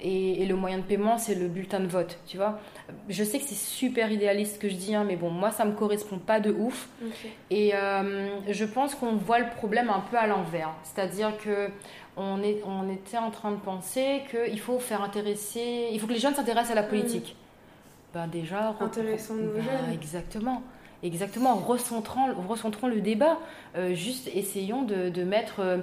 [0.00, 2.18] Et, le moyen de paiement, c'est le bulletin de vote.
[2.26, 2.58] Tu vois
[3.08, 5.64] Je sais que c'est super idéaliste ce que je dis, hein, mais bon, moi, ça
[5.64, 6.88] me correspond pas de ouf.
[7.50, 7.72] Et
[8.48, 10.70] je pense qu'on voit le problème un peu à l'envers.
[10.82, 11.70] C'est-à-dire que
[12.16, 16.12] on, est, on était en train de penser qu'il faut faire intéresser, il faut que
[16.12, 17.36] les jeunes s'intéressent à la politique.
[18.12, 19.92] Ben déjà, intéressons nos jeunes.
[19.92, 20.62] Exactement.
[21.02, 23.38] Exactement, recentrons, recentrons le débat,
[23.76, 25.78] euh, juste essayons de, de mettre euh,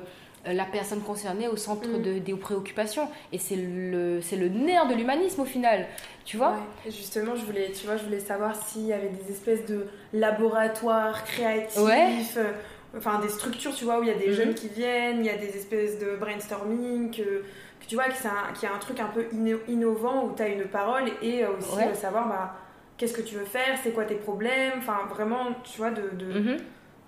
[0.46, 2.02] la personne concernée au centre mm.
[2.02, 3.08] de, des préoccupations.
[3.32, 5.86] Et c'est le, le nerf de l'humanisme au final,
[6.26, 9.32] tu vois Et justement, je voulais, tu vois, je voulais savoir s'il y avait des
[9.32, 12.52] espèces de laboratoires créatifs, euh,
[12.98, 14.34] enfin des structures, tu vois, où il y a des mhm.
[14.34, 17.44] jeunes qui viennent, il y a des espèces de brainstorming, que,
[17.88, 19.26] tu vois, qu'il y a un truc un peu
[19.68, 22.56] innovant où tu as une parole et euh, aussi de savoir bah,
[22.98, 26.58] qu'est-ce que tu veux faire, c'est quoi tes problèmes, enfin vraiment, tu vois, de, mhm.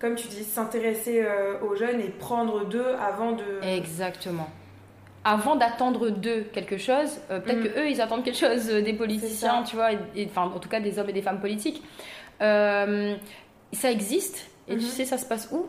[0.04, 3.44] Comme tu dis, s'intéresser euh, aux jeunes et prendre d'eux avant de.
[3.62, 4.48] Exactement.
[5.24, 7.68] Avant d'attendre d'eux quelque chose, euh, peut-être mhm.
[7.68, 10.80] que eux ils attendent quelque chose des politiciens, tu vois, et, enfin en tout cas
[10.80, 11.82] des hommes et des femmes politiques.
[12.38, 14.90] ça existe, et tu mhm.
[14.90, 15.68] sais, ça se passe où?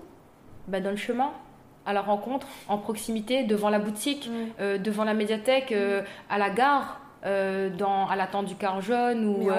[0.68, 1.32] Bah, Dans le chemin,
[1.86, 4.30] à la rencontre, en proximité, devant la boutique,
[4.60, 7.02] euh, devant la médiathèque, euh, à la gare.
[7.26, 9.50] Euh, dans, à l'attente du car jaune ou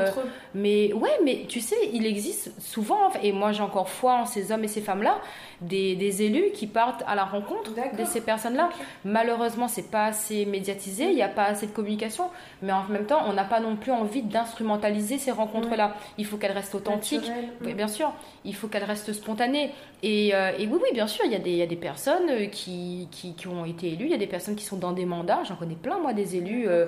[0.55, 4.53] mais, ouais mais tu sais il existe souvent et moi j'ai encore foi en ces
[4.53, 5.19] hommes et ces femmes là
[5.61, 8.71] des, élus qui partent à la rencontre de ces personnes-là.
[9.05, 12.31] Malheureusement, c'est pas assez médiatisé, il n'y a pas assez de communication,
[12.62, 15.95] mais en même temps, on n'a pas non plus envie d'instrumentaliser ces rencontres-là.
[16.19, 18.12] Il faut qu'elles restent authentiques, bien sûr,
[18.45, 19.73] il faut qu'elles restent spontanées.
[20.03, 22.47] Et, euh, oui, oui, bien sûr, il y, a des, y a des personnes euh,
[22.47, 25.43] qui, qui, ont été élues, il y a des personnes qui sont dans des mandats,
[25.45, 26.87] j'en connais plein, moi, des élus euh,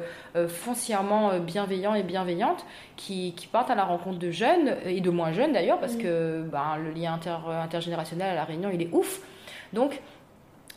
[0.69, 2.65] foncièrement bienveillants et bienveillantes
[2.97, 6.43] qui, qui, partent à la rencontre de jeunes, et de moins jeunes d'ailleurs, parce que
[6.53, 9.21] ben, le lien inter, intergénérationnel à la il est ouf.
[9.73, 10.01] Donc,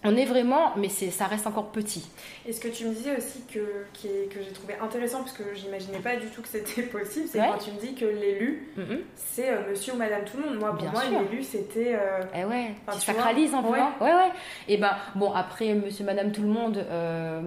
[0.03, 2.09] on est vraiment, mais c'est, ça reste encore petit.
[2.47, 3.59] Et ce que tu me disais aussi que,
[3.99, 7.59] que j'ai trouvé intéressant, parce que j'imaginais pas du tout que c'était possible, c'est quand
[7.59, 8.99] tu me dis que l'élu, mm-hmm.
[9.15, 10.59] c'est euh, monsieur ou madame tout le monde.
[10.59, 11.93] Moi, pour Bien moi, l'élu, c'était.
[11.93, 12.21] Euh...
[12.35, 13.69] Eh ouais, tu sacralises un peu.
[13.69, 13.79] Ouais.
[13.79, 13.93] Hein.
[14.01, 14.31] ouais, ouais.
[14.67, 17.41] Et ben, bon, après, monsieur, madame tout le monde, euh,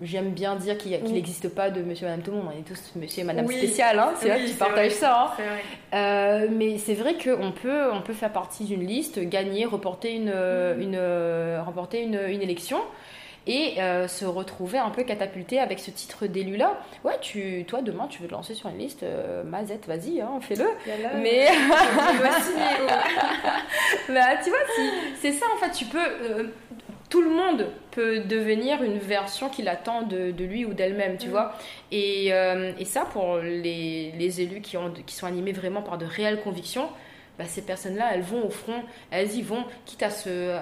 [0.00, 2.46] j'aime bien dire qu'il n'existe pas de monsieur, madame tout le monde.
[2.54, 5.34] On est tous monsieur et madame spécial, hein, c'est vrai que tu partages ça.
[5.36, 5.42] Hein.
[5.94, 10.30] Euh, mais c'est vrai qu'on peut, on peut faire partie d'une liste, gagner, reporter une,
[10.30, 10.80] mm.
[10.80, 12.80] une, remporter une, élection
[13.46, 16.78] et euh, se retrouver un peu catapulté avec ce titre d'élu là.
[17.04, 20.38] Ouais, tu, toi demain tu veux te lancer sur une liste, euh, Mazette, vas-y, hein,
[20.40, 20.66] fais-le.
[21.20, 21.46] Mais
[24.08, 24.58] bah, tu vois,
[25.20, 25.98] c'est ça en fait, tu peux.
[25.98, 26.44] Euh,
[27.08, 31.30] tout le monde peut devenir une version qu'il attend de, lui ou d'elle-même, tu mm.
[31.30, 31.54] vois.
[31.90, 36.04] Et, et, ça, pour les, les élus qui, ont, qui sont animés vraiment par de
[36.04, 36.90] réelles convictions,
[37.38, 40.56] bah, ces personnes-là, elles vont au front, elles y vont, quitte à se,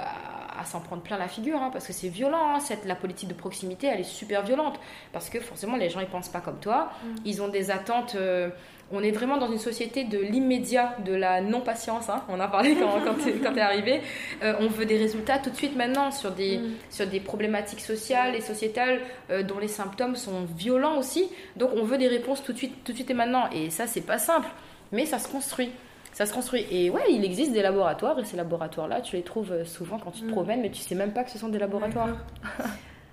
[0.58, 2.54] à s'en prendre plein la figure, hein, parce que c'est violent.
[2.54, 4.78] Hein, cette, la politique de proximité, elle est super violente,
[5.12, 6.90] parce que forcément, les gens, ils pensent pas comme toi.
[7.02, 7.08] Mm.
[7.24, 8.14] Ils ont des attentes.
[8.14, 8.50] Euh,
[8.92, 12.08] on est vraiment dans une société de l'immédiat, de la non-patience.
[12.08, 14.00] Hein, on a parlé quand, quand tu es, arrivé.
[14.42, 16.74] Euh, on veut des résultats tout de suite maintenant sur des, mm.
[16.90, 19.00] sur des problématiques sociales et sociétales
[19.30, 21.28] euh, dont les symptômes sont violents aussi.
[21.56, 23.48] Donc, on veut des réponses tout de suite, tout de suite et maintenant.
[23.50, 24.48] Et ça, c'est pas simple,
[24.92, 25.70] mais ça se construit
[26.16, 26.66] ça se construit.
[26.70, 30.12] Et ouais, il existe des laboratoires, et ces laboratoires-là, tu les trouves euh, souvent quand
[30.12, 30.30] tu te mm.
[30.30, 32.16] promènes, mais tu sais même pas que ce sont des laboratoires.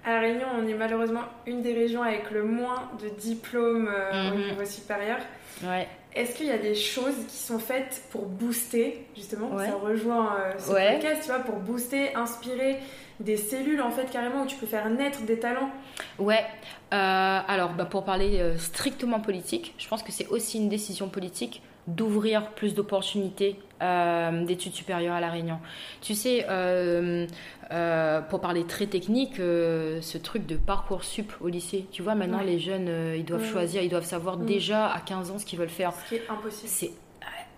[0.05, 4.31] À La Réunion, on est malheureusement une des régions avec le moins de diplômes euh,
[4.31, 4.49] au mm-hmm.
[4.51, 5.17] niveau supérieur.
[5.63, 5.85] Ouais.
[6.15, 10.51] Est-ce qu'il y a des choses qui sont faites pour booster, justement, ça rejoint euh,
[10.57, 12.79] ce podcast, tu vois, pour booster, inspirer
[13.19, 15.71] des cellules, en fait, carrément, où tu peux faire naître des talents
[16.19, 16.45] Ouais.
[16.91, 22.51] alors, bah, pour parler strictement politique, je pense que c'est aussi une décision politique d'ouvrir
[22.51, 25.59] plus d'opportunités euh, d'études supérieures à La Réunion.
[26.01, 27.27] Tu sais, euh,
[27.71, 32.41] euh, pour parler très technique, ce truc de parcours sup au lycée, tu vois, maintenant
[32.41, 34.45] les jeunes, ils doivent choisir, ils doivent savoir mm.
[34.45, 35.91] déjà à 15 ans ce qu'ils veulent faire.
[35.91, 36.67] Ce qui est impossible.
[36.67, 36.91] C'est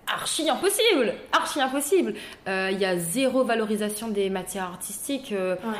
[0.07, 2.13] archi impossible, archi impossible.
[2.47, 5.33] Il y a zéro valorisation des matières artistiques.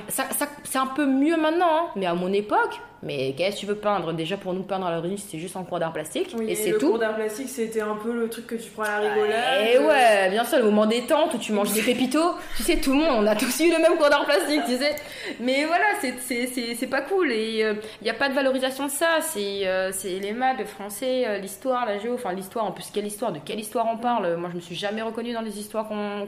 [0.09, 0.25] Ça,
[0.63, 1.87] c'est un peu mieux maintenant, hein.
[1.95, 4.13] mais à mon époque, mais qu'est-ce que tu veux peindre?
[4.13, 6.35] Déjà, pour nous, peindre à l'origine, c'était juste en cours d'art plastique.
[6.47, 6.87] et, c'est tout.
[6.87, 9.67] Le cours d'art plastique, c'était un peu le truc que tu prends à la rigolade.
[9.71, 12.33] Et ouais, bien sûr, le moment détente où tu manges des pépitos.
[12.57, 14.77] tu sais, tout le monde, on a tous eu le même cours d'art plastique, tu
[14.77, 14.95] sais.
[15.39, 17.31] Mais voilà, c'est pas cool.
[17.31, 19.19] Et il euh, n'y a pas de valorisation de ça.
[19.21, 22.15] C'est euh, les maths, le français, euh, l'histoire, la géo.
[22.15, 24.35] Enfin, l'histoire, en plus, quelle histoire De quelle histoire on parle?
[24.35, 26.27] Moi, je me suis jamais reconnue dans les histoires qu'on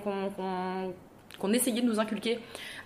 [1.39, 2.39] qu'on essayait de nous inculquer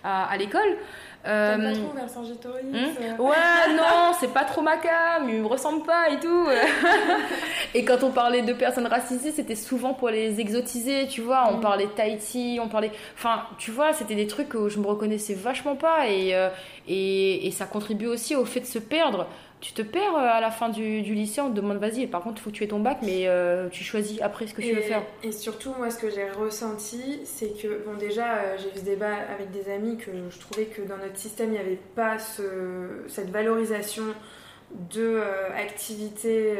[0.04, 0.76] à, l'école.
[1.24, 3.16] Euh, pas trop Vercingétorix hmm euh.
[3.18, 6.48] Ouais, non, c'est pas trop ma cam, il me ressemble pas et tout.
[7.74, 11.48] et quand on parlait de personnes racisées, c'était souvent pour les exotiser, tu vois.
[11.52, 11.60] On hmm.
[11.60, 12.90] parlait Tahiti, on parlait.
[13.16, 16.48] Enfin, tu vois, c'était des trucs où je me reconnaissais vachement pas et, euh,
[16.88, 19.28] et, et ça contribue aussi au fait de se perdre
[19.62, 22.40] tu te perds euh, à la fin du, lycée, on te demande vas-y, par contre,
[22.40, 24.72] il faut que tu aies ton bac, mais euh, tu choisis après ce que tu
[24.74, 25.04] veux faire.
[25.22, 28.84] Et surtout, moi, ce que j'ai ressenti, c'est que, bon, déjà, euh, j'ai eu ce
[28.84, 32.18] débat avec des amis que je trouvais que dans notre système, il n'y avait pas
[32.18, 34.02] ce, cette valorisation
[34.72, 35.20] de
[35.54, 36.54] activités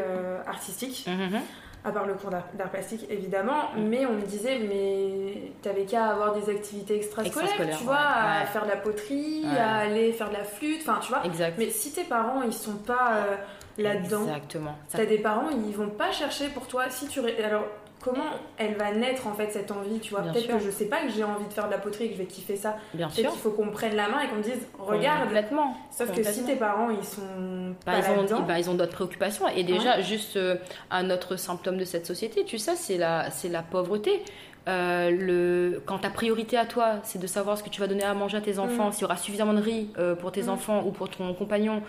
[0.46, 1.06] artistiques.
[1.08, 1.40] Mhm
[1.84, 3.82] à part le cours d'art plastique évidemment, mm.
[3.82, 8.64] mais on me disait mais t'avais qu'à avoir des activités extrascolaires, tu vois, à faire
[8.64, 11.24] de la poterie, à aller faire de la flûte, enfin tu vois.
[11.24, 11.56] Exact.
[11.58, 13.36] Mais si tes parents ils sont pas euh,
[13.78, 14.76] là-dedans, exactement.
[14.90, 17.64] T'as des parents ils vont pas chercher pour toi si tu alors
[18.02, 18.24] comment
[18.58, 20.22] elle va naître en fait cette envie, tu vois.
[20.22, 22.14] Peut-être que je sais pas que j'ai envie de faire de la poterie et que
[22.14, 22.76] je vais kiffer ça.
[22.94, 23.30] Bien sûr.
[23.30, 25.24] qu'il faut qu'on me prenne la main et qu'on me dise regarde.
[25.24, 25.76] Complètement.
[25.90, 29.48] Sauf que si tes parents ils sont bah, ils, ont, bah, ils ont d'autres préoccupations
[29.48, 30.56] et déjà juste euh,
[30.90, 34.22] un autre symptôme de cette société, tu sais, c'est la c'est la pauvreté.
[34.68, 38.04] Euh, le, quand ta priorité à toi, c'est de savoir ce que tu vas donner
[38.04, 38.92] à manger à tes enfants, mm.
[38.92, 40.50] s'il y aura suffisamment de riz euh, pour tes mm.
[40.50, 41.82] enfants ou pour ton compagnon,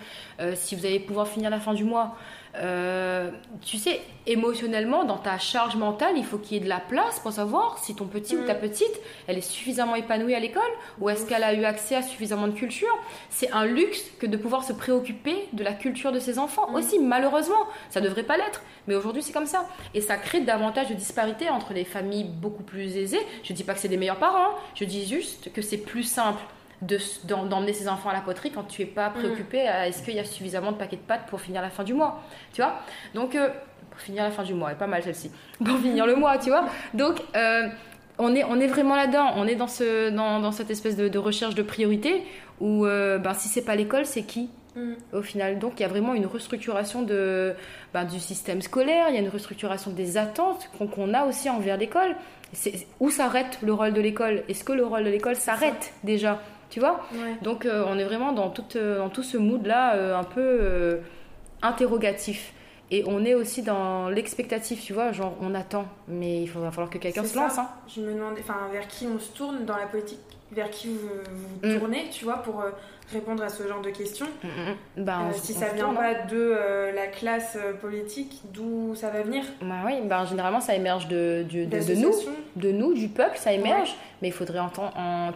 [0.55, 2.15] si vous allez pouvoir finir la fin du mois,
[2.55, 3.31] euh,
[3.61, 7.19] tu sais, émotionnellement, dans ta charge mentale, il faut qu'il y ait de la place
[7.19, 8.59] pour savoir si ton petit ou ta mm.
[8.59, 10.61] petite, elle est suffisamment épanouie à l'école
[10.99, 12.95] ou est-ce qu'elle a eu accès à suffisamment de culture.
[13.29, 16.75] C'est un luxe que de pouvoir se préoccuper de la culture de ses enfants mm.
[16.75, 17.67] aussi, malheureusement.
[17.89, 19.67] Ça ne devrait pas l'être, mais aujourd'hui c'est comme ça.
[19.93, 23.21] Et ça crée davantage de disparités entre les familles beaucoup plus aisées.
[23.43, 24.55] Je ne dis pas que c'est des meilleurs parents, hein.
[24.75, 26.41] je dis juste que c'est plus simple
[27.23, 29.13] d'emmener ses enfants à la poterie quand tu es pas mm.
[29.13, 31.83] préoccupé à est-ce qu'il y a suffisamment de paquets de pâtes pour finir la fin
[31.83, 32.21] du mois,
[32.53, 32.75] tu vois?
[33.13, 33.49] Donc, euh,
[33.89, 35.31] pour finir la fin du mois, est pas mal celle-ci,
[35.63, 36.65] pour finir le mois, tu vois?
[36.93, 37.67] Donc, euh,
[38.17, 41.17] on, est, on est vraiment là-dedans, on est dans, ce, dans, dans cette espèce de,
[41.17, 42.23] recherche de priorité
[42.59, 44.49] où euh, ben, si c'est pas l'école, c'est qui?
[44.75, 44.93] Mm.
[45.13, 45.59] au final.
[45.59, 47.53] Donc il y a vraiment une restructuration de,
[47.93, 51.77] ben, du système scolaire, il y a une restructuration des attentes qu'on a aussi envers
[51.77, 52.15] l'école.
[52.99, 54.43] Où s'arrête le rôle de l'école?
[54.47, 56.39] Est-ce que le rôle de l'école s'arrête déjà?
[56.73, 57.01] Tu vois
[57.43, 61.01] Donc euh, on est vraiment dans tout, euh, dans tout ce mood-là euh, un peu
[61.61, 62.51] interrogatif.
[62.89, 66.89] Et on est aussi dans l'expectatif, tu vois, genre on attend, mais il va falloir
[66.89, 67.59] que quelqu'un se lance.
[67.59, 67.69] Hein.
[67.87, 70.19] Je me demande, enfin, vers qui on se tourne dans la politique,
[70.51, 71.09] vers qui vous,
[71.61, 71.79] vous mm.
[71.79, 72.63] tournez, tu vois, pour
[73.11, 74.27] répondre à ce genre de questions.
[74.97, 79.43] Ben, si ça vient pas de la classe politique, d'où ça va venir?
[79.61, 82.13] Bah oui, ben, généralement ça émerge de, de, de, nous,
[82.55, 83.95] de nous, du peuple, ça émerge.
[84.21, 84.59] Mais il faudrait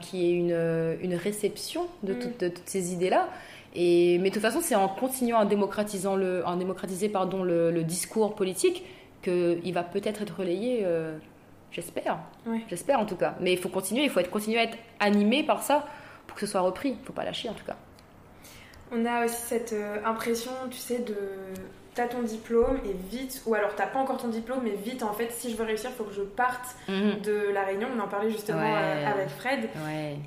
[0.02, 3.28] qu'il y ait une, une réception de, toutes ces idées-là.
[3.76, 7.84] Et, mais de toute façon, c'est en continuant à, démocratisant le, en démocratiser pardon, le,
[7.84, 8.84] discours politique
[9.22, 11.18] qu'il va peut-être être relayé, euh,
[11.72, 12.20] j'espère.
[12.70, 13.36] J'espère en tout cas.
[13.40, 15.86] Mais il faut continuer, il faut être, continuer à être animé par ça
[16.38, 16.90] que ce soit repris.
[16.90, 17.76] Il ne faut pas lâcher en tout cas.
[18.92, 21.16] On a aussi cette euh, impression, tu sais, de
[21.94, 25.14] t'as ton diplôme et vite, ou alors t'as pas encore ton diplôme, mais vite en
[25.14, 27.22] fait, si je veux réussir, il faut que je parte mhm.
[27.22, 27.88] de la Réunion.
[27.98, 29.68] On en parlait justement euh, avec Fred.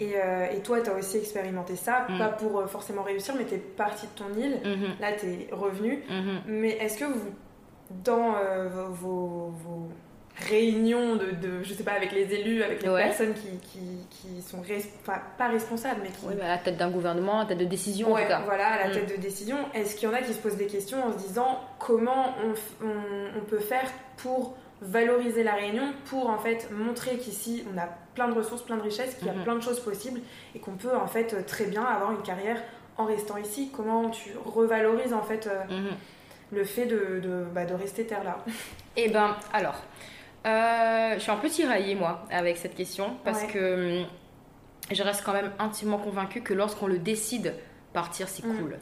[0.01, 2.19] Et, euh, et, toi, t'as aussi expérimenté ça, mhm.
[2.19, 4.61] pas pour forcément réussir, mais t'es parti de ton île.
[4.65, 4.97] Mhm.
[5.01, 6.03] Là, t'es revenu.
[6.47, 7.31] Mais est-ce que vous,
[7.91, 8.35] dans
[8.91, 9.70] vos, vos
[10.51, 13.81] réunion de, de, je sais pas, avec les élus, avec les personnes qui, qui,
[14.11, 14.63] qui sont
[15.39, 16.27] pas responsables, mais qui.
[16.27, 18.43] Oui, à la tête d'un gouvernement, à la tête de décision en tout cas.
[18.45, 18.93] Voilà, à la mm.
[18.93, 19.57] tête de décision.
[19.75, 22.87] Est-ce qu'il y en a qui se posent des questions en se disant comment on,
[22.87, 28.29] on, peut faire pour valoriser la Réunion, pour en fait montrer qu'ici on a plein
[28.29, 29.45] de ressources, plein de richesses, qu'il y a mm-hmm.
[29.45, 30.21] plein de choses possibles
[30.55, 32.63] et qu'on peut en fait très bien avoir une carrière
[32.97, 33.71] en restant ici?
[33.75, 36.57] Comment tu revalorises en fait euh, mm-hmm.
[36.57, 38.39] le fait de, de, bah, de rester terre là
[38.97, 39.83] Eh ben, alors.
[40.47, 44.07] Euh, je suis un peu tiraillée, moi, avec cette question, parce que hum,
[44.91, 47.55] je reste quand même intimement convaincue que lorsqu'on le décide,
[47.93, 48.57] partir, c'est mm.
[48.57, 48.79] cool.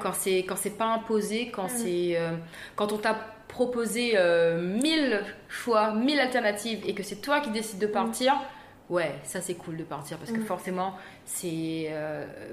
[0.00, 2.36] Quand c'est quand c'est pas imposé, quand c'est euh,
[2.76, 3.16] quand on t'a
[3.48, 8.32] proposé euh, mille choix, mille alternatives et que c'est toi qui décides de partir,
[8.90, 10.94] ouais, ça c'est cool de partir parce que forcément
[11.24, 11.90] c'est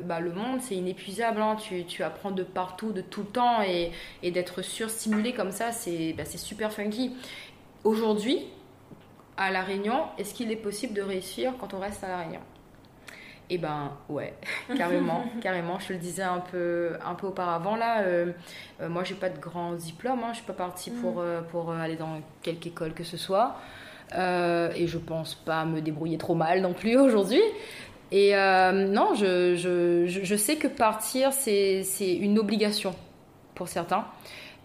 [0.05, 1.55] bah, le monde c'est inépuisable, hein.
[1.55, 3.91] tu, tu, apprends de partout, de tout le temps et,
[4.23, 7.13] et d'être surstimulé comme ça c'est bah, super funky.
[7.83, 8.45] Aujourd'hui,
[9.37, 12.41] à La Réunion, est-ce qu'il est possible de réussir quand on reste à La Réunion?
[13.49, 14.33] Eh ben ouais,
[14.77, 15.79] carrément, carrément.
[15.79, 18.01] Je te le disais un peu, un peu auparavant là.
[18.01, 18.31] Euh,
[18.81, 20.19] euh, moi, j'ai pas de grand diplôme.
[20.23, 21.19] Hein, je suis pas partie pour, mm.
[21.19, 23.55] euh, pour aller dans quelque école que ce soit.
[24.13, 27.41] et je pense pas me débrouiller trop mal non plus aujourd'hui.
[28.11, 32.93] Et non, je, je, je, sais que partir, c'est une obligation
[33.55, 34.05] pour certains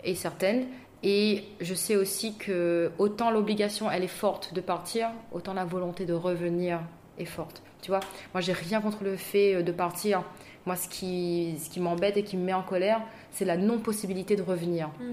[0.03, 0.67] et certaines.
[1.07, 6.07] Et je sais aussi que autant l'obligation, elle est forte de partir, autant la volonté
[6.07, 6.81] de revenir,
[7.19, 7.63] est forte.
[7.83, 8.01] Tu vois,
[8.33, 10.25] moi, j'ai rien contre le fait de partir.
[10.65, 13.03] Moi, ce qui, ce qui m'embête et qui me met en colère,
[13.33, 14.89] c'est la non-possibilité de revenir.
[14.89, 15.05] Mm.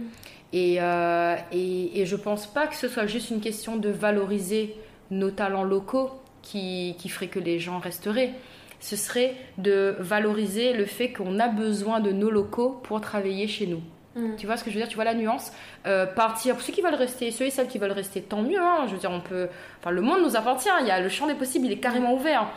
[0.53, 4.75] Et, euh, et, et, je pense pas que ce soit juste une question de valoriser
[5.09, 6.09] nos talents locaux
[6.41, 8.31] qui, qui ferait que les gens resteraient.
[8.79, 13.67] Ce serait de valoriser le fait qu'on a besoin de nos locaux pour travailler chez
[13.67, 13.81] nous.
[14.15, 14.35] Mm.
[14.37, 15.51] Tu vois ce que je veux dire Tu vois la nuance
[15.85, 18.61] euh, Partir, pour ceux qui veulent rester, ceux et celles qui veulent rester, tant mieux.
[18.61, 18.85] Hein.
[18.87, 19.47] je veux dire, on peut.
[19.79, 20.69] Enfin, le monde nous appartient.
[20.81, 22.47] Il y a le champ des possibles, il est carrément ouvert.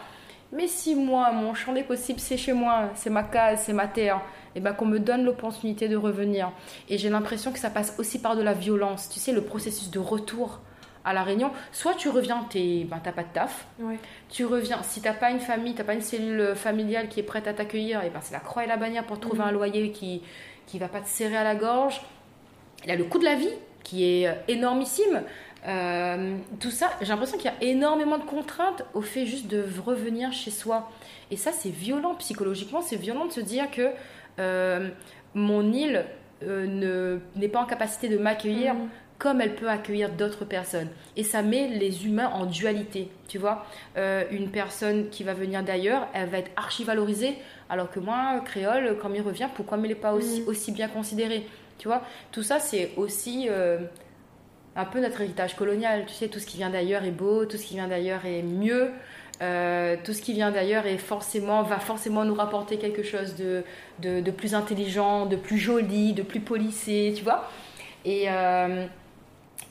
[0.52, 3.88] Mais si moi, mon champ des possibles, c'est chez moi, c'est ma case, c'est ma
[3.88, 4.18] terre,
[4.54, 6.52] et eh ben qu'on me donne l'opportunité de revenir.
[6.88, 9.08] Et j'ai l'impression que ça passe aussi par de la violence.
[9.08, 10.60] Tu sais, le processus de retour
[11.04, 13.66] à la Réunion, soit tu reviens, tu ben, t'as pas de taf.
[14.30, 17.48] Tu reviens, si t'as pas une famille, t'as pas une cellule familiale qui est prête
[17.48, 19.48] à t'accueillir, et eh ben c'est la croix et la bannière pour trouver mm.
[19.48, 20.22] un loyer qui
[20.66, 22.00] qui va pas te serrer à la gorge.
[22.84, 23.52] Il a le coût de la vie
[23.82, 25.22] qui est euh, énormissime.
[25.66, 29.64] Euh, tout ça, j'ai l'impression qu'il y a énormément de contraintes au fait juste de
[29.84, 30.90] revenir chez soi.
[31.30, 32.82] Et ça, c'est violent psychologiquement.
[32.82, 33.90] C'est violent de se dire que
[34.38, 34.90] euh,
[35.34, 36.04] mon île
[36.42, 38.88] n'est pas en capacité de m'accueillir mm.
[39.18, 40.88] Comme elle peut accueillir d'autres personnes.
[41.16, 43.08] Et ça met les humains en dualité.
[43.28, 43.64] Tu vois,
[43.96, 47.36] une personne qui va venir d'ailleurs, elle va être archi valorisée
[47.68, 50.48] alors que moi, créole, quand il revient, pourquoi il n'est pas aussi, mm.
[50.48, 51.46] aussi bien considéré
[51.78, 52.02] Tu vois,
[52.32, 53.78] tout ça, c'est aussi euh,
[54.76, 56.04] un peu notre héritage colonial.
[56.06, 58.42] Tu sais, tout ce qui vient d'ailleurs est beau, tout ce qui vient d'ailleurs est
[58.42, 58.90] mieux.
[59.42, 63.64] Euh, tout ce qui vient d'ailleurs est forcément, va forcément nous rapporter quelque chose de,
[64.00, 67.50] de, plus intelligent, de plus joli, de plus polissé, tu vois.
[68.04, 68.86] Et, euh,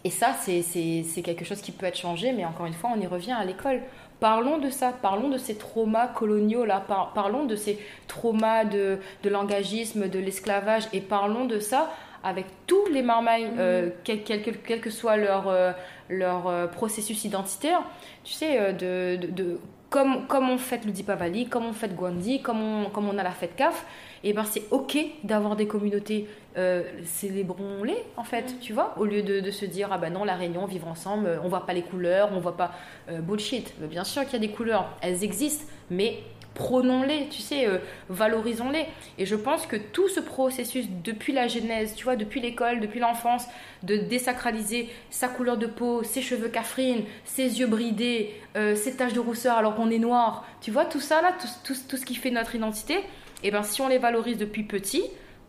[0.03, 3.07] et ça, c'est quelque chose qui peut être changé, mais encore une fois, on y
[3.07, 3.81] revient à l'école.
[4.19, 6.81] Parlons de ça, parlons de ces traumas coloniaux là,
[7.13, 7.77] parlons de ces
[8.07, 11.89] traumas de, de l'engagisme, de l'esclavage, et parlons de ça
[12.23, 13.59] avec tous les marmailles, mmh.
[13.59, 15.71] euh, quel, quel, que soit leur, euh,
[16.09, 17.81] leur euh, processus identitaire,
[18.23, 22.61] tu sais, de, de, comme, comme on fête le Dipavali, comme on fête Gwandi, comme
[22.61, 23.85] on, comme on a la fête CAF,
[24.23, 28.59] et ben c'est ok d'avoir des communautés euh, célébrons-les en fait, mm.
[28.61, 31.47] tu vois, au lieu de, se dire ah ben non la réunion, vivre ensemble, on
[31.47, 32.73] voit pas les couleurs, on voit pas
[33.09, 33.73] euh, bullshit.
[33.79, 36.19] bien sûr qu'il y a des couleurs, elles existent, mais
[36.53, 38.85] prenons-les, tu sais, euh, valorisons-les.
[39.17, 42.99] Et je pense que tout ce processus depuis la genèse, tu vois, depuis l'école, depuis
[42.99, 43.47] l'enfance,
[43.81, 48.35] de désacraliser sa couleur de peau, ses cheveux cafrines, ses yeux bridés,
[48.75, 51.97] ses taches de rousseur alors qu'on est noir, tu vois, tout ça là, tout, tout,
[51.97, 52.99] ce qui fait notre identité,
[53.43, 55.03] et eh ben si on les valorise depuis petit,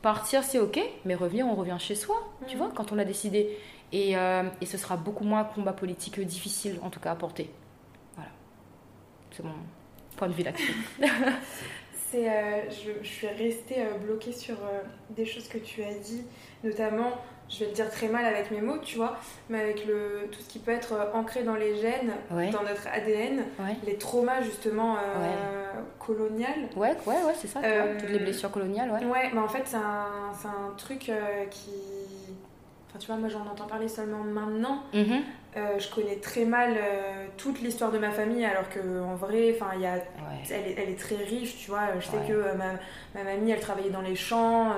[0.05, 2.17] Partir, c'est ok, mais revenir, on revient chez soi,
[2.47, 2.59] tu mm.
[2.59, 3.57] vois, quand on a décidé.
[3.91, 7.15] Et, euh, et, ce sera beaucoup moins un combat politique difficile, en tout cas, à
[7.15, 7.49] porter.
[8.15, 8.31] Voilà.
[9.31, 9.55] C'est mon
[10.19, 10.75] point de vue là-dessus.
[12.11, 14.57] c'est, euh, je, je, suis restée euh, bloquée sur
[15.09, 16.27] des choses que tu as dit,
[16.63, 17.13] notamment
[17.51, 19.17] je vais le dire très mal avec mes mots, tu vois,
[19.49, 22.89] mais avec le, tout ce qui peut être euh, ancré dans les gènes, dans notre
[22.93, 23.45] ADN,
[23.87, 26.69] les traumas justement euh, coloniales.
[26.77, 29.05] Ouais, ouais, ouais, c'est ça, euh, toutes les blessures coloniales, ouais.
[29.05, 31.71] Ouais, mais en fait, c'est un, un, truc euh, qui.
[32.89, 34.85] Enfin, tu vois, moi j'en entends parler seulement maintenant.
[34.95, 35.79] Mm-hmm.
[35.79, 36.79] je connais très mal
[37.37, 39.97] toute l'histoire de ma famille, alors qu'en vrai, enfin, y a,
[40.51, 41.89] elle, est, elle, est, très riche, tu vois.
[41.99, 42.75] Je sais que ma,
[43.15, 44.73] ma, mamie, elle travaillait dans les champs.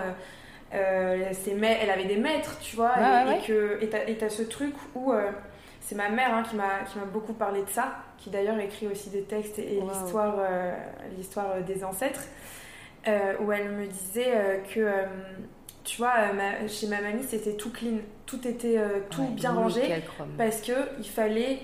[0.75, 5.31] Euh, elle avait des maîtres, tu vois, et, que et t'as ce truc où euh,
[5.81, 8.89] c'est ma mère hein, qui m'a qui m'a beaucoup parlé de ça, qui d'ailleurs écrit
[8.89, 10.75] aussi des textes et, l'histoire euh,
[11.17, 12.25] l'histoire des ancêtres,
[13.41, 14.91] où elle me disait que
[15.85, 16.15] tu vois,
[16.67, 20.03] chez ma mamie c'était tout clean, tout était tout bien rangé
[20.37, 21.61] parce que il fallait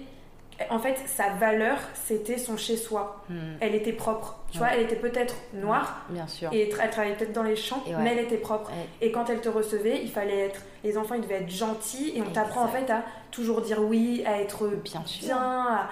[0.71, 3.23] en fait, sa valeur, c'était son chez-soi.
[3.29, 3.57] Hmm.
[3.61, 4.39] Elle était propre.
[4.51, 6.05] Tu vois, elle était peut-être noire.
[6.11, 6.51] Bien sûr.
[6.53, 8.71] Et elle travaillait peut-être dans les champs, mais elle était propre.
[9.01, 10.61] Et quand elle te recevait, il fallait être.
[10.85, 12.13] Les enfants, ils devaient être gentils.
[12.17, 15.89] Et on t'apprend en fait à toujours dire oui, à être bien, bien à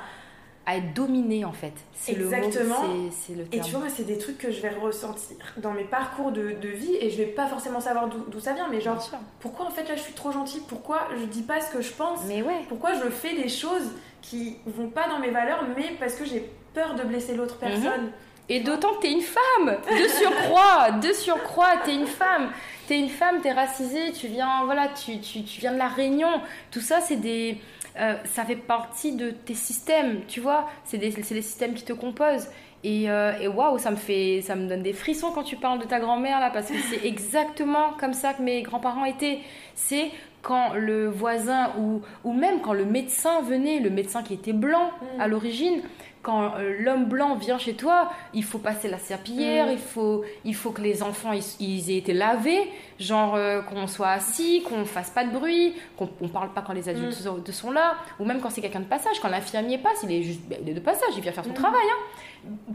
[0.69, 1.73] être dominé en fait.
[1.95, 2.83] C'est Exactement.
[3.11, 6.33] C'est le Et tu vois, c'est des trucs que je vais ressentir dans mes parcours
[6.33, 9.03] de, de vie et je vais pas forcément savoir d'où ça vient, mais genre,
[9.41, 10.63] pourquoi en fait là je suis trop gentille?
[10.69, 12.21] Pourquoi je dis pas ce que je pense?
[12.27, 12.63] Mais ouais.
[12.69, 13.91] Pourquoi je fais des choses
[14.23, 17.69] qui vont pas dans mes valeurs, mais parce que j'ai peur de blesser l'autre mhm.
[17.69, 18.13] personne?
[18.49, 22.51] Et d'autant que t'es une femme, de surcroît, de surcroît, t'es une femme.
[22.89, 26.41] T'es une femme, t'es racisée, tu viens, voilà, tu, tu, tu viens de la Réunion.
[26.73, 27.59] Tout ça, c'est des
[27.99, 30.68] euh, ça fait partie de tes systèmes, tu vois.
[30.84, 32.49] C'est les systèmes qui te composent.
[32.85, 35.85] Euh, et waouh, ça me fait, ça me donne des frissons quand tu parles de
[35.85, 39.41] ta grand-mère là, parce que c'est exactement comme ça que mes grands-parents étaient.
[39.74, 40.11] C'est
[40.43, 44.91] quand le voisin ou, ou même quand le médecin venait, le médecin qui était blanc
[45.16, 45.20] Mm.
[45.20, 45.83] à l'origine,
[46.22, 49.72] quand euh, l'homme blanc vient chez toi, il faut passer la serpillière, Mm.
[49.72, 53.87] il, faut, il faut que les enfants ils, ils aient été lavés, genre euh, qu'on
[53.87, 57.22] soit assis, qu'on fasse pas de bruit, qu'on on parle pas quand les adultes Mm.
[57.22, 60.22] sont, sont là, ou même quand c'est quelqu'un de passage, quand l'infirmier passe, il est
[60.22, 61.85] juste ben, il est de passage, il vient faire son travail.
[61.85, 61.99] Hein.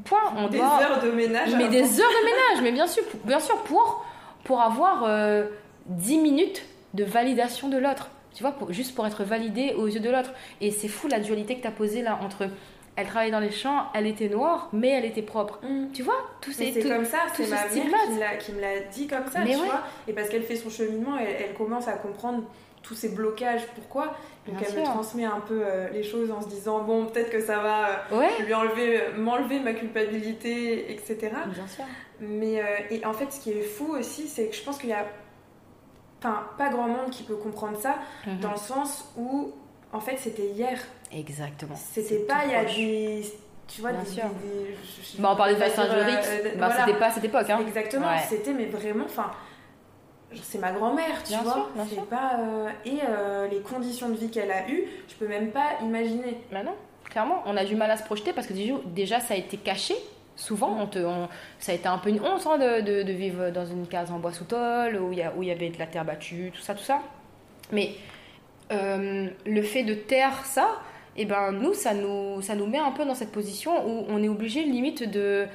[0.06, 0.80] Point, on Des doit...
[0.82, 1.56] heures de ménage.
[1.56, 4.06] Mais des heures de ménage, mais bien sûr, pour, bien sûr pour,
[4.44, 5.46] pour avoir euh,
[5.88, 6.64] 10 minutes
[6.94, 8.10] de validation de l'autre.
[8.34, 10.32] Tu vois, pour, juste pour être validé aux yeux de l'autre.
[10.62, 12.48] Et c'est fou la dualité que tu as posée là entre
[12.98, 15.60] elle travaillait dans les champs, elle était noire, mais elle était propre.
[15.64, 15.92] Mm.
[15.94, 17.82] Tu vois, tout c'est comme ça, c'est se ma mère qui
[18.14, 19.66] me l'a- qui me l'a dit comme ça, Mais tu ouais.
[19.66, 19.82] vois.
[20.08, 22.44] Et parce qu'elle fait son cheminement, elle, elle commence à comprendre
[22.88, 24.16] tous ces blocages, pourquoi?
[24.48, 27.32] Donc Bien elle me transmet un peu euh, les choses en se disant, bon, peut-être
[27.32, 31.32] que ça va euh, Ouais, lui enlever, euh, m'enlever ma culpabilité, etc.
[31.48, 31.84] bien sûr.
[32.20, 34.90] Mais euh, et en fait, ce qui est fou aussi, c'est que je pense qu'il
[34.90, 35.06] y a,
[36.20, 37.96] enfin, pas grand monde qui peut comprendre ça,
[38.28, 38.40] Mhm.
[38.40, 39.52] dans le sens où,
[39.92, 40.80] en fait, c'était hier.
[41.12, 41.76] Exactement.
[41.76, 43.24] C'était pas il y a des,
[43.68, 44.24] tu vois, Bien des, sûr.
[44.26, 46.86] des- des- je- je- Bah, on parlait de Jurix, euh, bah, voilà.
[46.86, 47.50] c'était pas à cette époque.
[47.50, 47.60] Hein.
[47.68, 48.22] Exactement, Ouais.
[48.30, 49.32] c'était mais vraiment, enfin,
[50.44, 51.54] c'est ma grand-mère, tu Bien vois.
[51.54, 52.06] sûr, bien c'est sûr.
[52.06, 55.78] pas euh, et euh, les conditions de vie qu'elle a eues, je peux même pas
[55.84, 56.38] imaginer.
[56.52, 56.74] Bah non,
[57.10, 58.54] clairement, on a du mal à se projeter parce que
[58.90, 59.96] déjà, ça a été caché.
[60.38, 61.30] Souvent, on te, on-
[61.60, 64.12] ça a été un peu une honte hein, de, de- de vivre dans une case
[64.12, 66.84] en bois sous tôle où il y, avait de la terre battue, tout ça, tout
[66.84, 67.00] ça.
[67.72, 67.92] Mais
[68.72, 70.68] euh, le fait de taire ça,
[71.18, 74.22] et ben nous, ça nous, ça nous met un peu dans cette position où on
[74.22, 75.48] est obligé limite de,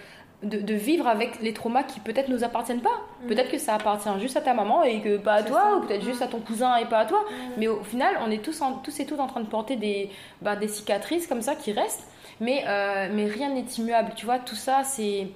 [0.42, 2.98] de, de vivre avec les traumas qui peut-être nous appartiennent pas.
[3.24, 3.28] Mm.
[3.28, 5.76] Peut-être que ça appartient juste à ta maman et que pas à toi, ça.
[5.76, 6.06] ou peut-être Mm.
[6.08, 7.24] juste à ton cousin et pas à toi.
[7.58, 10.10] Mais au final, on est tous, en- tous et toutes en train de porter des,
[10.42, 12.04] bah, des cicatrices comme ça qui restent,
[12.40, 14.12] mais, euh, mais rien n'est immuable.
[14.16, 15.28] Tu vois, tout ça, c'est.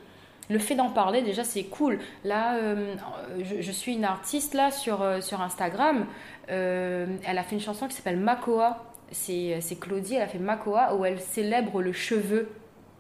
[0.51, 2.01] Le fait d'en parler, déjà, c'est cool.
[2.23, 2.95] Là, euh,
[3.43, 6.07] je, je suis une artiste là sur, euh, sur Instagram.
[6.51, 8.85] Euh, elle a fait une chanson qui s'appelle Makoa.
[9.11, 12.49] C'est Claudie, elle a fait Makoa où elle célèbre le cheveu.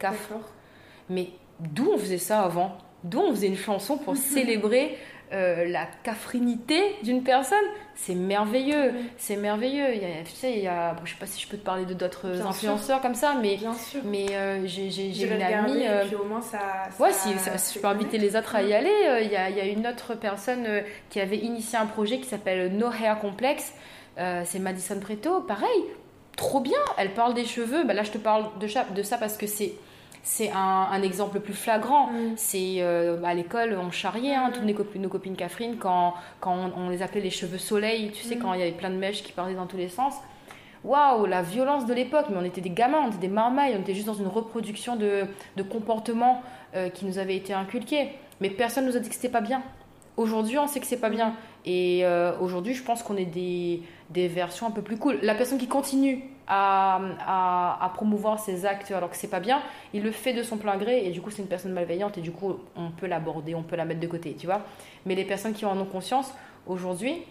[0.01, 0.41] D'accord.
[1.11, 1.29] Mais
[1.61, 2.77] d'où on faisait ça avant?
[3.05, 4.97] D'où on faisait une chanson pour célébrer
[5.33, 7.59] euh, la cafrinité d'une personne?
[7.97, 9.95] C'est merveilleux, c'est merveilleux.
[9.95, 11.57] Il y a, tu sais, il y a, bon, je sais pas si je peux
[11.57, 14.01] te parler de d'autres influenceurs comme ça, mais, Bien sûr.
[14.05, 14.87] mais euh, j'ai
[15.27, 15.87] une amie.
[15.87, 16.59] euh, et puis au moins ça.
[16.99, 18.73] Ouais, ça si, ça- se si je peux inviter les autres à y Mm.
[18.73, 18.93] aller.
[19.07, 20.67] euh, Il y, a, il y a une autre personne
[21.11, 23.73] qui avait initié un projet qui s'appelle No Hair Complex.
[24.17, 25.41] C'est Madison Preto.
[25.41, 25.85] Pareil,
[26.37, 26.79] trop bien.
[26.99, 27.85] Elle parle des cheveux.
[27.85, 29.73] Bah, là, je te parle de ça parce que c'est
[30.27, 32.09] c'est un, un exemple plus flagrant.
[32.09, 32.33] Mm.
[32.37, 34.53] C'est euh, à l'école, on charriait hein, Mhm.
[34.55, 38.11] toutes nos copines, nos copines Catherine quand, quand on, on les appelait les cheveux soleil.
[38.13, 38.43] Tu sais, Mhm.
[38.43, 40.15] quand il y avait plein de mèches qui partaient dans tous les sens.
[40.83, 43.81] Waouh, la violence de l'époque, mais on était des gamins, on était des marmailles, on
[43.81, 45.23] était juste dans une reproduction de,
[45.57, 46.43] de comportements
[46.75, 48.09] euh, qui nous avaient été inculqués.
[48.41, 49.63] Mais personne nous a dit que c'était pas bien.
[50.17, 51.35] Aujourd'hui, on sait que c'est pas bien.
[51.65, 55.19] Et euh, aujourd'hui, je pense qu'on est des, des versions un peu plus cool.
[55.23, 59.63] La personne qui continue à, à, à promouvoir ses actes alors que c'est pas bien,
[59.93, 62.21] il le fait de son plein gré et du coup, c'est une personne malveillante et
[62.21, 64.61] du coup, on peut l'aborder, on peut la mettre de côté, tu vois.
[65.07, 66.33] Mais les personnes qui en ont conscience,
[66.67, 67.23] aujourd'hui,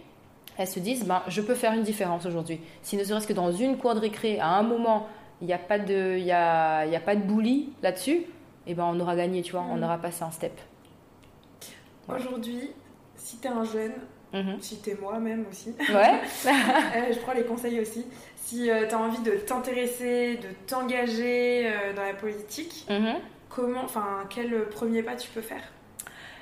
[0.56, 2.60] elles se disent ben, je peux faire une différence aujourd'hui.
[2.82, 5.06] Si ne serait-ce que dans une cour de récré, à un moment,
[5.40, 8.22] il n'y a pas de, il y a, y a pas de bully là-dessus,
[8.66, 9.82] et ben on aura gagné, tu vois, on Mhm.
[9.84, 10.58] aura passé un step.
[12.08, 12.70] Aujourd'hui,
[13.16, 13.92] si t'es un jeune,
[14.32, 14.56] Mhm.
[14.60, 16.20] si t'es moi même aussi, Ouais.
[16.46, 18.04] euh, je prends les conseils aussi.
[18.46, 23.14] Si euh, t'as envie de t'intéresser, de t'engager euh, dans la politique, Mhm.
[23.48, 25.62] comment, enfin, quel premier pas tu peux faire?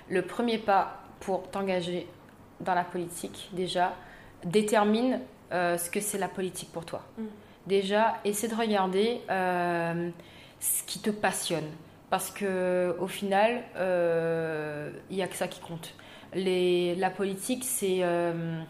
[0.09, 2.09] Le premier pas pour t'engager
[2.61, 3.94] dans la politique, déjà,
[4.44, 5.20] détermine
[5.53, 7.03] euh, ce que c'est la politique pour toi.
[7.18, 7.24] Mm.
[7.68, 10.11] Déjà, essaie de regarder euh,
[10.59, 11.70] ce qui te passionne.
[12.11, 15.94] Parce que au final, euh, il n'y a que ça qui compte.
[16.34, 18.61] Les, la politique, c'est euh,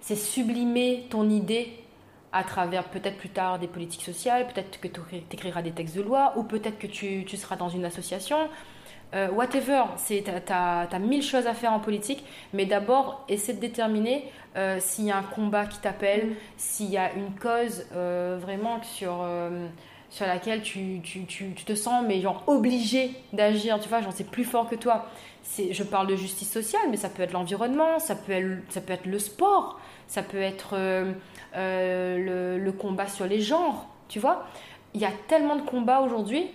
[0.00, 1.78] c'est sublimer ton idée
[2.32, 5.00] à travers peut-être plus tard des politiques sociales, peut-être que tu
[5.32, 8.48] écriras des textes de loi, ou peut-être que tu, tu seras dans une association.
[9.14, 12.24] Euh, whatever, c'est t'as as, mille choses à faire en politique,
[12.54, 14.24] mais d'abord essaie de déterminer
[14.56, 16.34] euh, s'il y a un combat qui t'appelle, Mm.
[16.56, 19.26] s'il y a une cause euh, vraiment sur
[20.08, 24.12] sur laquelle tu, tu, tu, tu te sens mais genre obligé d'agir, tu vois, genre
[24.14, 25.06] c'est plus fort que toi.
[25.58, 28.92] Je parle de justice sociale, mais ça peut être l'environnement, ça peut être, ça peut
[28.92, 29.80] être le sport,
[30.12, 31.10] ça peut être euh,
[31.56, 32.18] euh,
[32.58, 34.44] le, le combat sur les genres, tu vois.
[34.92, 36.50] Il y a tellement de combats aujourd'hui,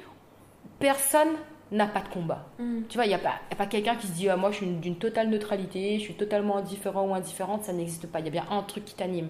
[0.79, 1.29] personne
[1.71, 2.45] n'a pas de combat.
[2.59, 2.81] Mm.
[2.87, 4.37] Tu vois, il n'y a pas, il y a pas quelqu'un qui se dit ah,
[4.37, 8.05] moi je suis une- d'une totale neutralité, je suis totalement indifférent ou indifférente, ça n'existe
[8.05, 8.19] pas.
[8.19, 9.29] Il y a bien un truc qui t'anime.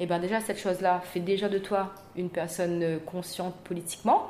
[0.00, 4.26] Et bien déjà, cette chose-là fait déjà de toi une personne euh, consciente politiquement.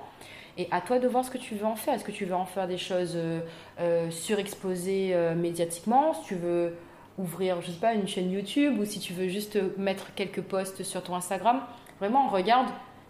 [0.59, 1.95] Et à toi de voir ce que tu veux en faire.
[1.95, 6.13] Est-ce que tu veux en faire des choses euh, surexposées médiatiquement?
[6.13, 6.75] Si tu veux,
[7.21, 10.83] ouvrir, je sais pas, une chaîne YouTube ou si tu veux juste mettre quelques posts
[10.83, 11.61] sur ton Instagram,
[11.99, 12.69] vraiment regarde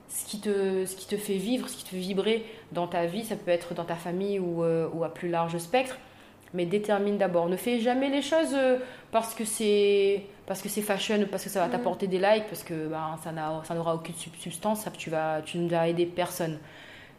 [0.09, 3.07] ce qui, te, ce qui te fait vivre, ce qui te fait vibrer dans ta
[3.07, 3.25] vie.
[3.25, 5.97] Ça peut être dans ta famille ou, ou à plus large spectre
[6.55, 7.49] mais détermine d'abord.
[7.49, 8.79] Ne fais jamais les choses euh,
[9.13, 11.73] parce que c'est parce que c'est fashion parce que ça va mm.
[11.73, 13.33] t'apporter des likes, parce que ben, ça
[13.65, 16.59] ça n'aura aucune substance, ça, tu vas tu ne vas aider personne.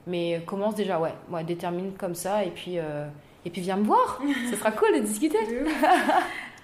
[0.08, 3.08] Mais commence déjà, ouais, ouais détermine comme ça et puis euh,
[3.46, 4.20] et puis viens me voir.
[4.50, 5.38] Ce sera cool de discuter.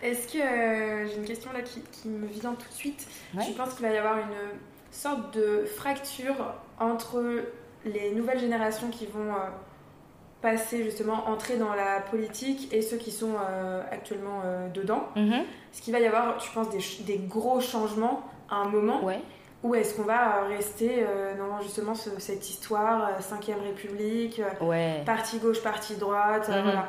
[0.04, 3.52] Est-ce que euh, j'ai une question là qui, qui, me vient tout de suite Je
[3.54, 4.60] pense qu'il va y avoir une
[4.92, 7.44] sorte de fracture entre
[7.86, 9.34] les nouvelles générations qui vont
[10.42, 15.04] passer justement, entrer dans la politique et ceux qui sont euh, actuellement euh, dedans?
[15.16, 15.34] Mhm.
[15.34, 19.04] Est-ce qu'il va y avoir, tu penses, des, des, gros changements à un moment?
[19.04, 19.20] Ouais.
[19.64, 25.02] Ou est-ce qu'on va rester euh, dans justement cette histoire, 5ème République, ouais.
[25.04, 26.64] parti gauche, parti droite, mhm.
[26.64, 26.88] voilà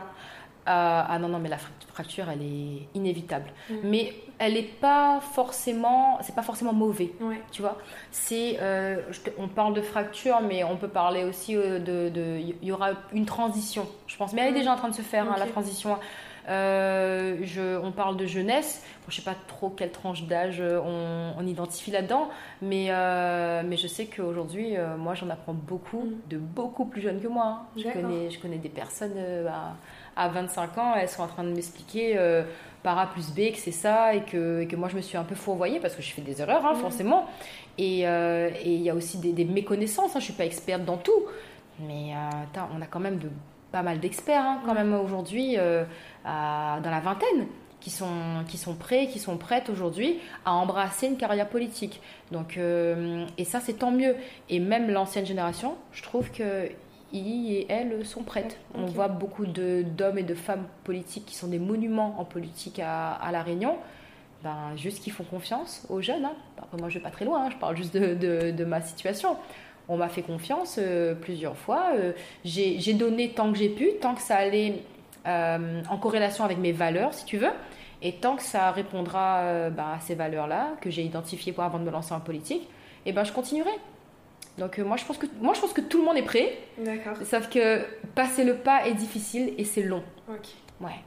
[0.69, 1.59] ah non, non, mais la
[1.99, 3.51] fracture, elle est inévitable.
[3.71, 3.75] Mm.
[3.85, 7.11] Mais elle n'est pas forcément, c'est pas forcément mauvais,
[7.51, 7.77] tu vois.
[8.13, 9.03] C'est, euh,
[9.37, 13.27] on parle de fracture, mais on peut parler aussi euh, de, il y aura une
[13.27, 14.33] transition, je pense.
[14.33, 14.59] Mais elle est mm.
[14.59, 15.97] déjà en train de se faire, hein, la transition.
[16.49, 18.83] Euh, je, on parle de jeunesse.
[19.09, 22.29] je sais pas trop quelle tranche d'âge on, identifie là-dedans,
[22.63, 22.91] mais,
[23.65, 26.31] mais je sais qu'aujourd'hui, moi, j'en apprends beaucoup mm.
[26.31, 27.45] de beaucoup plus jeunes que moi.
[27.45, 27.67] Hein.
[27.77, 29.17] Je, connais, je connais des personnes.
[29.45, 29.75] Bah,
[30.19, 32.43] à 25 ans, elles sont en train de m'expliquer euh,
[32.83, 35.23] par A plus B que c'est ça et que, que, moi je me suis un
[35.25, 37.27] peu fourvoyée parce que je fais des erreurs, hein, forcément.
[37.81, 40.11] Euh, et il y a aussi des, méconnaissances.
[40.11, 41.23] Hein, je ne suis pas experte dans tout,
[41.79, 43.31] mais euh, on a quand même de,
[43.71, 47.47] pas mal d'experts hein, quand même aujourd'hui dans la vingtaine
[47.81, 52.01] qui sont, qui sont prêts, qui sont prêtes aujourd'hui à embrasser une carrière politique.
[52.33, 54.17] Donc, et ça, c'est tant mieux.
[54.49, 56.69] Et même l'ancienne génération, je trouve que
[57.13, 58.59] ils et elles sont prêtes.
[58.75, 63.29] On voit beaucoup d'hommes et de femmes politiques qui sont des monuments en politique à,
[63.33, 63.77] La Réunion.
[64.45, 66.25] Ben, juste qu'ils font confiance aux jeunes.
[66.25, 66.35] Hein.
[66.79, 67.51] moi, je vais pas très loin, hein.
[67.51, 69.37] je parle juste de, de, ma situation.
[69.89, 71.87] On m'a fait confiance euh, plusieurs fois.
[71.97, 72.13] Euh,
[72.45, 74.83] j'ai donné tant que j'ai pu, tant que ça allait
[75.27, 77.51] euh, en corrélation avec mes valeurs, si tu veux.
[78.01, 81.85] Et tant que ça répondra ben, à ces valeurs-là, que j'ai identifiées pour avant de
[81.85, 82.63] me lancer en politique,
[83.07, 83.73] et eh ben, je continuerai.
[84.59, 86.59] Donc euh, moi je pense que moi je pense que tout le monde est prêt.
[86.79, 87.17] D'accord.
[87.25, 87.85] Sauf que
[88.15, 90.03] passer le pas est difficile et c'est long.
[90.29, 90.49] Ok.
[90.81, 91.01] Ouais.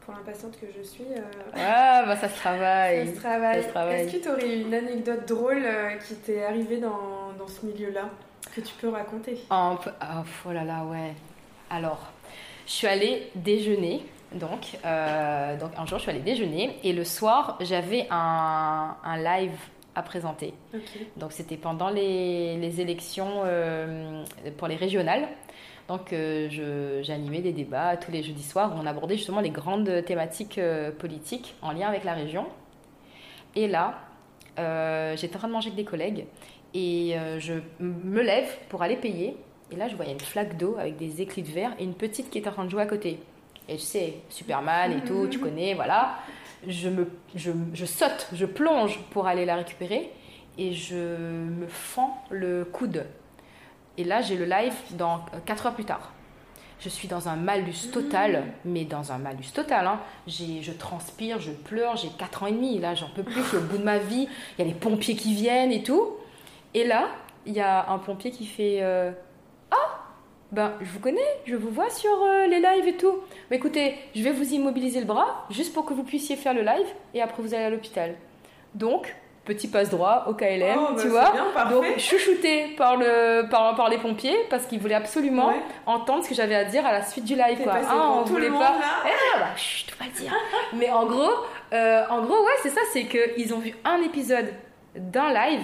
[0.00, 1.04] Pour l'impatiente que je suis.
[1.04, 1.22] Euh,
[1.56, 3.08] ah bah ça se travaille.
[3.08, 4.00] Ça se travaille.
[4.02, 8.10] Est-ce que tu aurais une anecdote drôle euh, qui t'est arrivée dans, dans ce milieu-là
[8.54, 9.38] que tu peux raconter?
[9.50, 9.76] Oh,
[10.46, 11.14] oh, là là ouais.
[11.70, 12.00] Alors
[12.66, 14.04] je suis allée déjeuner.
[14.32, 19.58] Donc, donc un jour je suis allée déjeuner et le soir j'avais un, un live
[19.98, 20.54] à présenter.
[21.16, 24.24] Donc c'était pendant les, élections euh,
[24.56, 25.28] pour les régionales.
[25.88, 30.04] Donc euh, j'animais des débats tous les jeudis soirs où on abordait justement les grandes
[30.04, 32.46] thématiques euh, politiques en lien avec la région.
[33.56, 33.98] Et là,
[35.16, 36.26] j'étais en train de manger avec des collègues
[36.74, 39.36] et je me lève pour aller payer.
[39.72, 42.30] Et là, je voyais une flaque d'eau avec des éclits de verre et une petite
[42.30, 43.18] qui était en train de jouer à côté.
[43.68, 46.18] Et je sais, Superman et tout, tu connais, voilà
[46.66, 50.10] je, me, je, je, saute, je plonge pour aller la récupérer
[50.56, 53.06] et je me fends le coude.
[53.96, 56.12] Et là, j'ai le live dans 4 heures plus tard.
[56.80, 58.44] Je suis dans un malus total, mmh.
[58.64, 59.86] mais dans un malus total.
[59.86, 60.00] Hein.
[60.28, 62.78] Je transpire, je pleure, j'ai 4 ans et demi.
[62.78, 64.28] Là, j'en peux plus, je suis au bout de ma vie.
[64.56, 66.16] Il y a les pompiers qui viennent et tout.
[66.74, 67.08] Et là,
[67.46, 69.10] il y a un pompier qui fait euh,
[70.50, 73.18] ben, je vous connais, je vous vois sur euh, les lives et tout.
[73.50, 76.62] Mais écoutez, je vais vous immobiliser le bras juste pour que vous puissiez faire le
[76.62, 78.14] live et après vous allez à l'hôpital.
[78.74, 81.64] Donc, petit passe droit au KLM, oh, tu bah, vois.
[81.66, 85.52] Donc, chouchouté par, le, par, par les pompiers parce qu'ils voulaient absolument
[85.84, 87.62] entendre ce que j'avais à dire à la suite du live.
[87.62, 87.74] Quoi.
[87.86, 88.74] Ah, on voulait pas.
[89.04, 90.32] Eh, bah, chut, tout va dire.
[90.74, 91.32] Mais en gros,
[91.74, 94.52] euh, en gros, ouais, c'est ça, c'est qu'ils ont vu un épisode
[94.94, 95.62] d'un live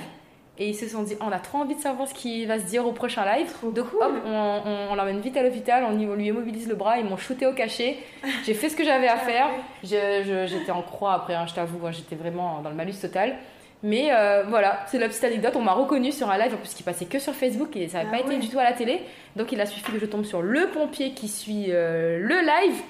[0.56, 2.64] et ils se sont dit, on a trop envie de savoir ce qui va se
[2.64, 3.52] dire au prochain live.
[3.64, 7.16] Donc, hop, on, on, l'emmène vite à l'hôpital, on, lui immobilise le bras, ils m'ont
[7.16, 7.96] shooté au cachet.
[8.44, 9.48] J'ai fait ce que j'avais à faire.
[9.82, 13.34] J'étais en croix après, hein, je t'avoue, hein, j'étais vraiment dans le malus total.
[13.82, 15.56] Mais euh, voilà, c'est la petite anecdote.
[15.56, 17.98] On m'a reconnu sur un live, en plus qui passait que sur Facebook et ça
[17.98, 19.02] n'avait ah pas été du tout à la télé.
[19.36, 22.80] Donc il a suffi que je tombe sur le pompier qui suit euh, le live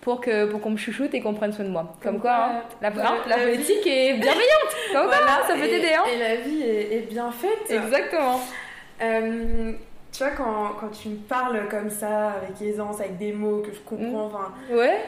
[0.00, 1.94] pour que pour qu'on me chouchoute et qu'on prenne soin de moi.
[2.02, 4.72] Comme, quoi, hein, la, politique est bienveillante.
[4.92, 5.92] Comme quoi, hein, ça peut t'aider.
[5.94, 6.04] Hein.
[6.12, 7.70] Et la vie est, bien faite.
[7.70, 8.40] Exactement.
[9.02, 9.72] Euh,
[10.12, 13.72] tu vois, quand, quand, tu me parles comme ça, avec aisance, avec des mots que
[13.72, 14.34] je comprends, mm.
[14.34, 14.52] enfin.
[14.70, 15.00] Ouais.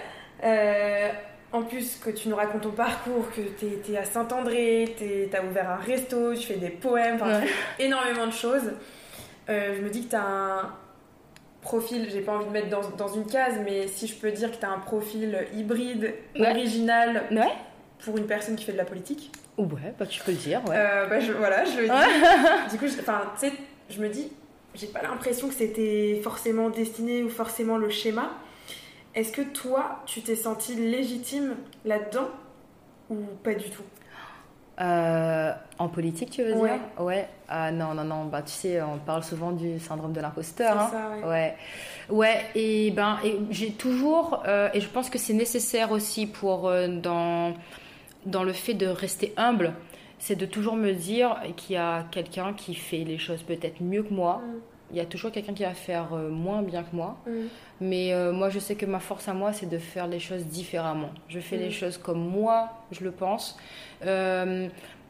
[0.44, 1.08] Euh,
[1.52, 5.44] en plus, que tu nous racontes ton parcours, que tu es, à Saint-André, tu as
[5.44, 8.72] ouvert un resto, tu fais des poèmes, enfin, tu fais énormément de choses.
[9.50, 10.74] Euh, je me dis que tu as un,
[11.62, 14.50] profil, j'ai pas envie de mettre dans, dans, une case, mais si je peux dire
[14.50, 17.52] que tu as un profil hybride, original, ouais.
[18.00, 19.30] pour une personne qui fait de la politique.
[19.56, 20.76] Ouais, bah tu peux le dire, ouais.
[20.76, 22.70] Euh, bah, je, voilà, je le dis.
[22.72, 23.52] du coup, sais,
[23.88, 24.32] je me dis,
[24.74, 28.30] j'ai pas l'impression que c'était forcément destiné ou forcément le schéma.
[29.14, 32.30] Est-ce que toi, tu t'es senti légitime là-dedans
[33.10, 33.82] ou pas du tout?
[34.80, 37.28] Euh, en politique, tu veux dire Ouais.
[37.48, 38.24] Ah non, non, non.
[38.24, 40.78] Bah, tu sais, on parle souvent du syndrome de l'imposteur.
[40.78, 40.90] Hein.
[40.90, 41.54] Ça, ouais.
[42.08, 42.40] ouais.
[42.54, 46.88] et ben, et j'ai toujours, euh, et je pense que c'est nécessaire aussi pour euh,
[46.88, 47.54] dans
[48.24, 49.74] dans le fait de rester humble,
[50.18, 54.02] c'est de toujours me dire qu'il y a quelqu'un qui fait les choses peut-être mieux
[54.02, 54.38] que moi.
[54.38, 54.71] Mm.
[54.92, 57.16] Il y a toujours quelqu'un qui va faire moins bien que moi.
[57.26, 57.30] Mm.
[57.80, 61.10] Mais moi, je sais que ma force à moi, c'est de faire les choses différemment.
[61.28, 61.72] Je fais les mm.
[61.72, 63.56] choses comme moi, je le pense.
[64.06, 64.68] Euh,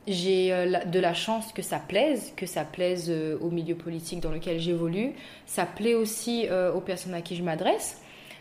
[0.09, 4.21] j'ai euh, de la chance que ça plaise, que ça plaise euh, au milieu politique
[4.21, 5.13] dans lequel j'évolue.
[5.47, 8.01] Ça plaît aussi aux personnes à qui je m'adresse.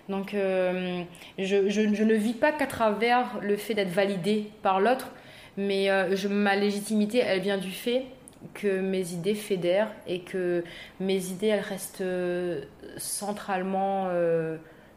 [0.09, 1.05] Donc, je,
[1.37, 5.11] je, ne vis pas qu'à travers le fait d'être validée par l'autre,
[5.55, 8.05] mais je, ma légitimité, elle vient du fait
[8.53, 10.63] que mes idées fédèrent et que
[10.99, 12.03] mes idées, elles restent
[12.97, 14.09] centralement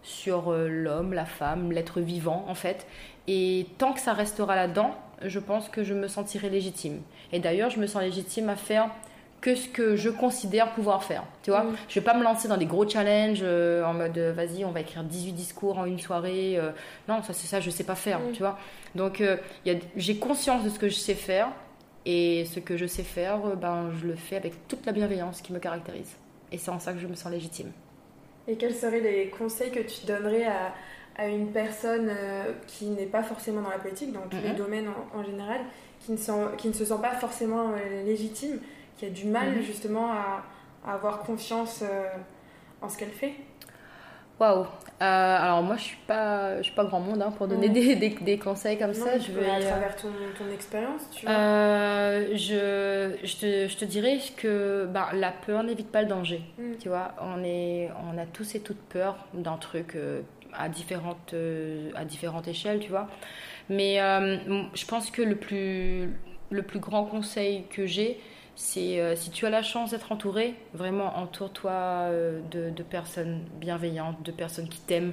[0.02, 2.86] sur l'homme, la femme, l'être vivant, en fait.
[3.26, 7.00] Et tant que ça restera là-dedans, je pense que je me sentirai légitime.
[7.32, 8.90] Et d'ailleurs, je me sens légitime à faire
[9.44, 11.22] que ce que je considère pouvoir faire.
[11.42, 11.76] Tu vois, mm.
[11.90, 14.70] je vais pas me lancer dans des gros challenges euh, en mode euh, vas-y, on
[14.70, 16.56] va écrire 18 discours en une soirée.
[16.56, 16.70] Euh.
[17.08, 18.32] non, ça c'est ça, je sais pas faire, mm.
[18.32, 18.58] tu vois.
[18.94, 19.22] Donc
[19.96, 21.48] j'ai conscience de ce que je sais faire
[22.06, 25.52] et ce que je sais faire, ben je le fais avec toute la bienveillance qui
[25.52, 26.16] me caractérise.
[26.52, 27.72] Et c'est en ça que je me sens légitime.
[28.46, 30.74] Et quels seraient les conseils que tu donnerais à,
[31.16, 34.56] à une personne euh, qui n'est pas forcément dans la politique, dans tous les mhm.
[34.56, 35.60] domaines en, général,
[36.00, 38.58] qui ne, qui ne, se sent pas forcément euh, légitime,
[38.96, 39.62] qui a du mal mhm.
[39.62, 40.44] justement à,
[40.86, 42.04] avoir confiance euh,
[42.82, 43.32] en ce qu'elle fait?
[44.40, 44.66] Waouh
[45.00, 48.38] Alors moi je suis pas, je suis pas grand monde hein, pour donner des, des,
[48.38, 49.18] conseils comme ça.
[49.18, 51.34] Je vais à travers ton, ton expérience, tu vois.
[51.34, 56.42] je, je, te, je, te, dirais que bah, la peur n'évite pas le danger.
[56.58, 56.76] Mm.
[56.80, 59.96] Tu vois, on est, on a tous et toutes peur d'un truc
[60.56, 63.08] à différentes, euh, à différentes échelles, tu vois.
[63.68, 64.36] Mais euh,
[64.74, 66.10] je pense que le plus,
[66.50, 68.20] le plus grand conseil que j'ai,
[68.56, 72.10] c'est euh, si tu as la chance d'être entouré, vraiment entoure-toi
[72.50, 75.12] de, de, personnes bienveillantes, de personnes qui t'aiment.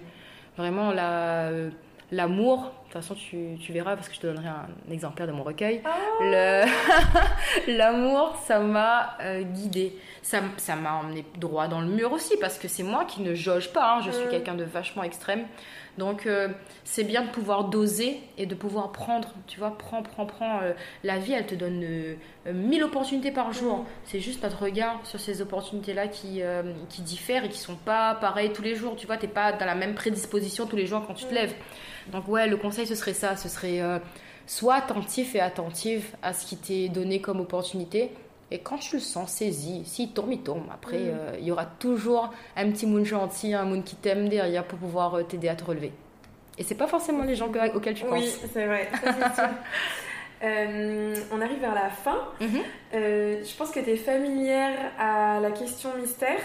[0.57, 1.49] Vraiment, la
[2.11, 5.31] L'amour, de toute façon, tu, tu, verras parce que je te donnerai un exemplaire de
[5.31, 5.81] mon recueil.
[5.85, 6.23] Oh.
[7.67, 9.95] L'amour, ça m'a euh, guidée.
[10.21, 10.41] Ça
[10.75, 13.95] m'a emmené droit dans le mur aussi parce que c'est moi qui ne jauge pas.
[13.95, 14.01] Hein.
[14.05, 15.45] Je suis quelqu'un de vachement extrême.
[15.97, 16.49] Donc, euh,
[16.83, 19.29] c'est bien de pouvoir doser et de pouvoir prendre.
[19.47, 20.59] Tu vois, prends, prends, prends.
[20.61, 20.73] Euh,
[21.05, 21.85] la vie, elle te donne
[22.45, 23.85] mille opportunités par jour.
[24.03, 26.41] C'est juste notre regard sur ces opportunités-là qui,
[26.89, 28.97] qui diffèrent et qui sont pas pareilles tous les jours.
[28.97, 31.33] Tu vois, tu n'es pas dans la même prédisposition tous les jours quand tu te
[31.33, 31.55] lèves.
[32.11, 33.35] Donc ouais, le conseil, ce serait ça.
[33.35, 33.99] Ce serait euh,
[34.47, 38.11] soit attentif et attentive à ce qui t'est donné comme opportunité.
[38.51, 39.83] Et quand tu le sens, saisis.
[39.85, 40.63] S'il tombe, il tombe.
[40.73, 41.09] Après, mm.
[41.09, 44.79] euh, il y aura toujours un petit moon gentil, un moon qui t'aime derrière pour
[44.79, 45.91] pouvoir euh, t'aider à te relever.
[46.57, 48.19] Et c'est pas forcément les gens auxquels tu penses.
[48.19, 48.89] Oui, c'est vrai.
[50.43, 52.17] on arrive vers la fin.
[52.41, 52.63] Mm-hmm.
[52.93, 56.39] je pense que tu es familière à la question mystère.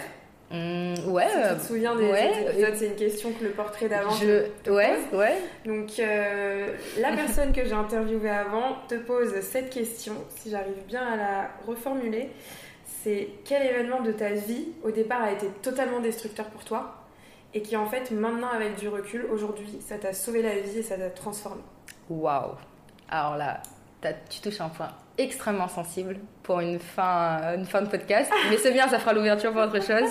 [0.49, 1.27] Mmh, ouais.
[1.27, 4.45] Si tu te euh, souviens des, épisodes, c'est une question que le portrait d'avant je...
[4.63, 5.19] te, ouais, pose.
[5.19, 5.37] Ouais.
[5.65, 11.05] Donc, euh, la personne que j'ai interviewée avant te pose cette question, si j'arrive bien
[11.05, 12.29] à la reformuler.
[13.03, 16.95] C'est quel événement de ta vie, au départ, a été totalement destructeur pour toi
[17.53, 20.83] et qui, en fait, maintenant, avec du recul, aujourd'hui, ça t'a sauvé la vie et
[20.83, 21.61] ça t'a transformé?
[22.09, 22.55] Waouh
[23.09, 23.61] Alors là,
[24.29, 28.71] tu touches un point extrêmement sensible pour une fin, une fin de podcast, mais c'est
[28.71, 30.09] bien, ça fera l'ouverture pour autre chose.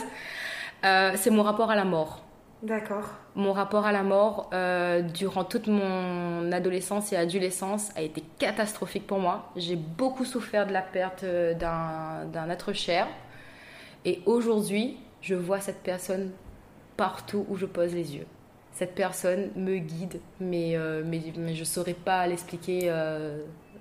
[0.84, 2.22] Euh, c'est mon rapport à la mort.
[2.62, 3.04] D'accord.
[3.34, 9.06] Mon rapport à la mort euh, durant toute mon adolescence et adolescence a été catastrophique
[9.06, 9.50] pour moi.
[9.56, 13.06] J'ai beaucoup souffert de la perte euh, d'un être cher.
[14.04, 16.30] Et aujourd'hui, je vois cette personne
[16.96, 18.26] partout où je pose les yeux.
[18.76, 22.90] Cette personne me guide, mais, mais, mais je ne saurais pas l'expliquer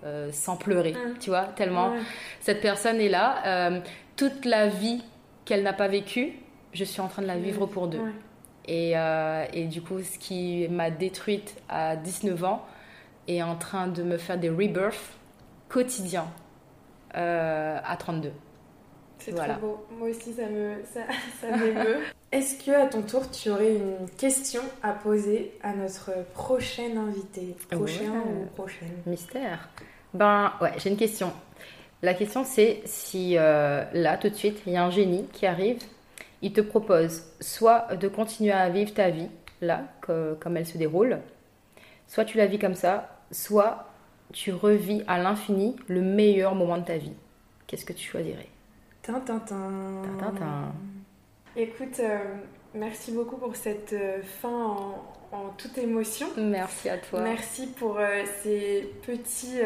[0.05, 1.17] euh, sans pleurer, mm.
[1.19, 1.93] tu vois, tellement
[2.39, 3.41] cette personne est là.
[3.47, 3.79] Euh,
[4.15, 5.03] toute la vie
[5.45, 6.33] qu'elle n'a pas vécue,
[6.73, 8.01] je suis en train de la vivre pour deux.
[8.67, 12.65] Et, euh, et, du coup, ce qui m'a détruite à 19 ans
[13.27, 15.17] est en train de me faire des rebirths
[15.69, 16.27] quotidiens
[17.13, 18.31] à 32.
[19.19, 19.85] C'est trop beau.
[19.97, 21.01] Moi aussi, ça me ça,
[21.41, 21.99] ça m'émeut.
[22.31, 27.55] Est-ce que à ton tour, tu aurais une question à poser à notre prochaine invité
[27.69, 28.91] Prochain ou prochaine?
[29.05, 29.69] Mystère.
[30.13, 31.31] Ben ouais, j'ai une question.
[32.01, 35.45] La question c'est si euh, là tout de suite il y a un génie qui
[35.45, 35.79] arrive
[36.45, 39.29] il te propose soit de continuer à vivre ta vie,
[39.61, 41.17] là, comme elle se déroule,
[42.07, 43.87] soit tu la vis comme ça, soit
[44.31, 47.13] tu revis à l'infini le meilleur moment de ta vie.
[47.65, 48.49] Qu'est-ce que tu choisirais?
[49.05, 50.01] Tintintin.
[51.55, 52.17] Écoute, euh,
[52.73, 54.75] merci beaucoup pour cette euh, fin
[55.31, 56.27] en, toute émotion.
[56.37, 57.21] Merci à toi.
[57.21, 59.59] Merci pour euh, ces petits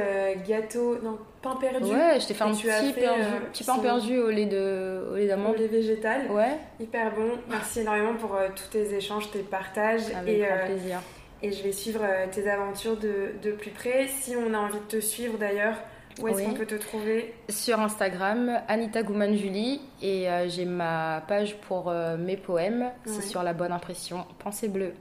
[0.47, 1.91] gâteaux, non, pain perdu.
[1.91, 5.55] Ouais, je t'ai fait un petit, petit pain perdu au lait de, au lait d'amande.
[5.55, 6.29] Au lait végétal.
[6.31, 6.57] Ouais.
[6.79, 7.31] Hyper bon.
[7.49, 10.09] Merci énormément pour tous tes échanges, tes partages.
[10.15, 10.99] Avec et, grand plaisir.
[11.43, 14.07] Et je vais suivre tes aventures de, de plus près.
[14.07, 15.75] Si on a envie de te suivre d'ailleurs,
[16.21, 19.81] où est-ce qu'on peut te trouver Sur Instagram, Anita Gouman Julie.
[20.01, 22.91] Et euh, j'ai ma page pour euh, mes poèmes.
[23.05, 24.25] C'est sur la bonne impression.
[24.39, 24.93] Pensée bleue.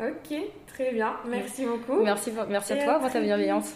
[0.00, 1.14] Ok, très bien.
[1.28, 2.02] Merci beaucoup.
[2.02, 3.74] Merci, merci à toi pour ta bienveillance.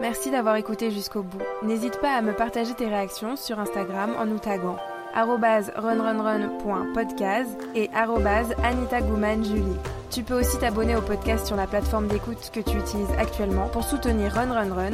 [0.00, 1.42] Merci d'avoir écouté jusqu'au bout.
[1.62, 4.76] N'hésite pas à me partager tes réactions sur Instagram en nous taguant
[5.14, 9.00] runrunrun.podcast et Anita
[9.42, 9.76] Julie.
[10.10, 13.82] Tu peux aussi t'abonner au podcast sur la plateforme d'écoute que tu utilises actuellement pour
[13.82, 14.92] soutenir Run Run Run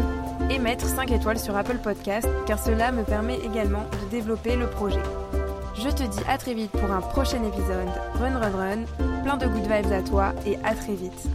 [0.49, 4.67] et mettre 5 étoiles sur Apple Podcast car cela me permet également de développer le
[4.67, 5.03] projet.
[5.75, 8.85] Je te dis à très vite pour un prochain épisode Run Run Run,
[9.23, 11.29] plein de good vibes à toi et à très vite.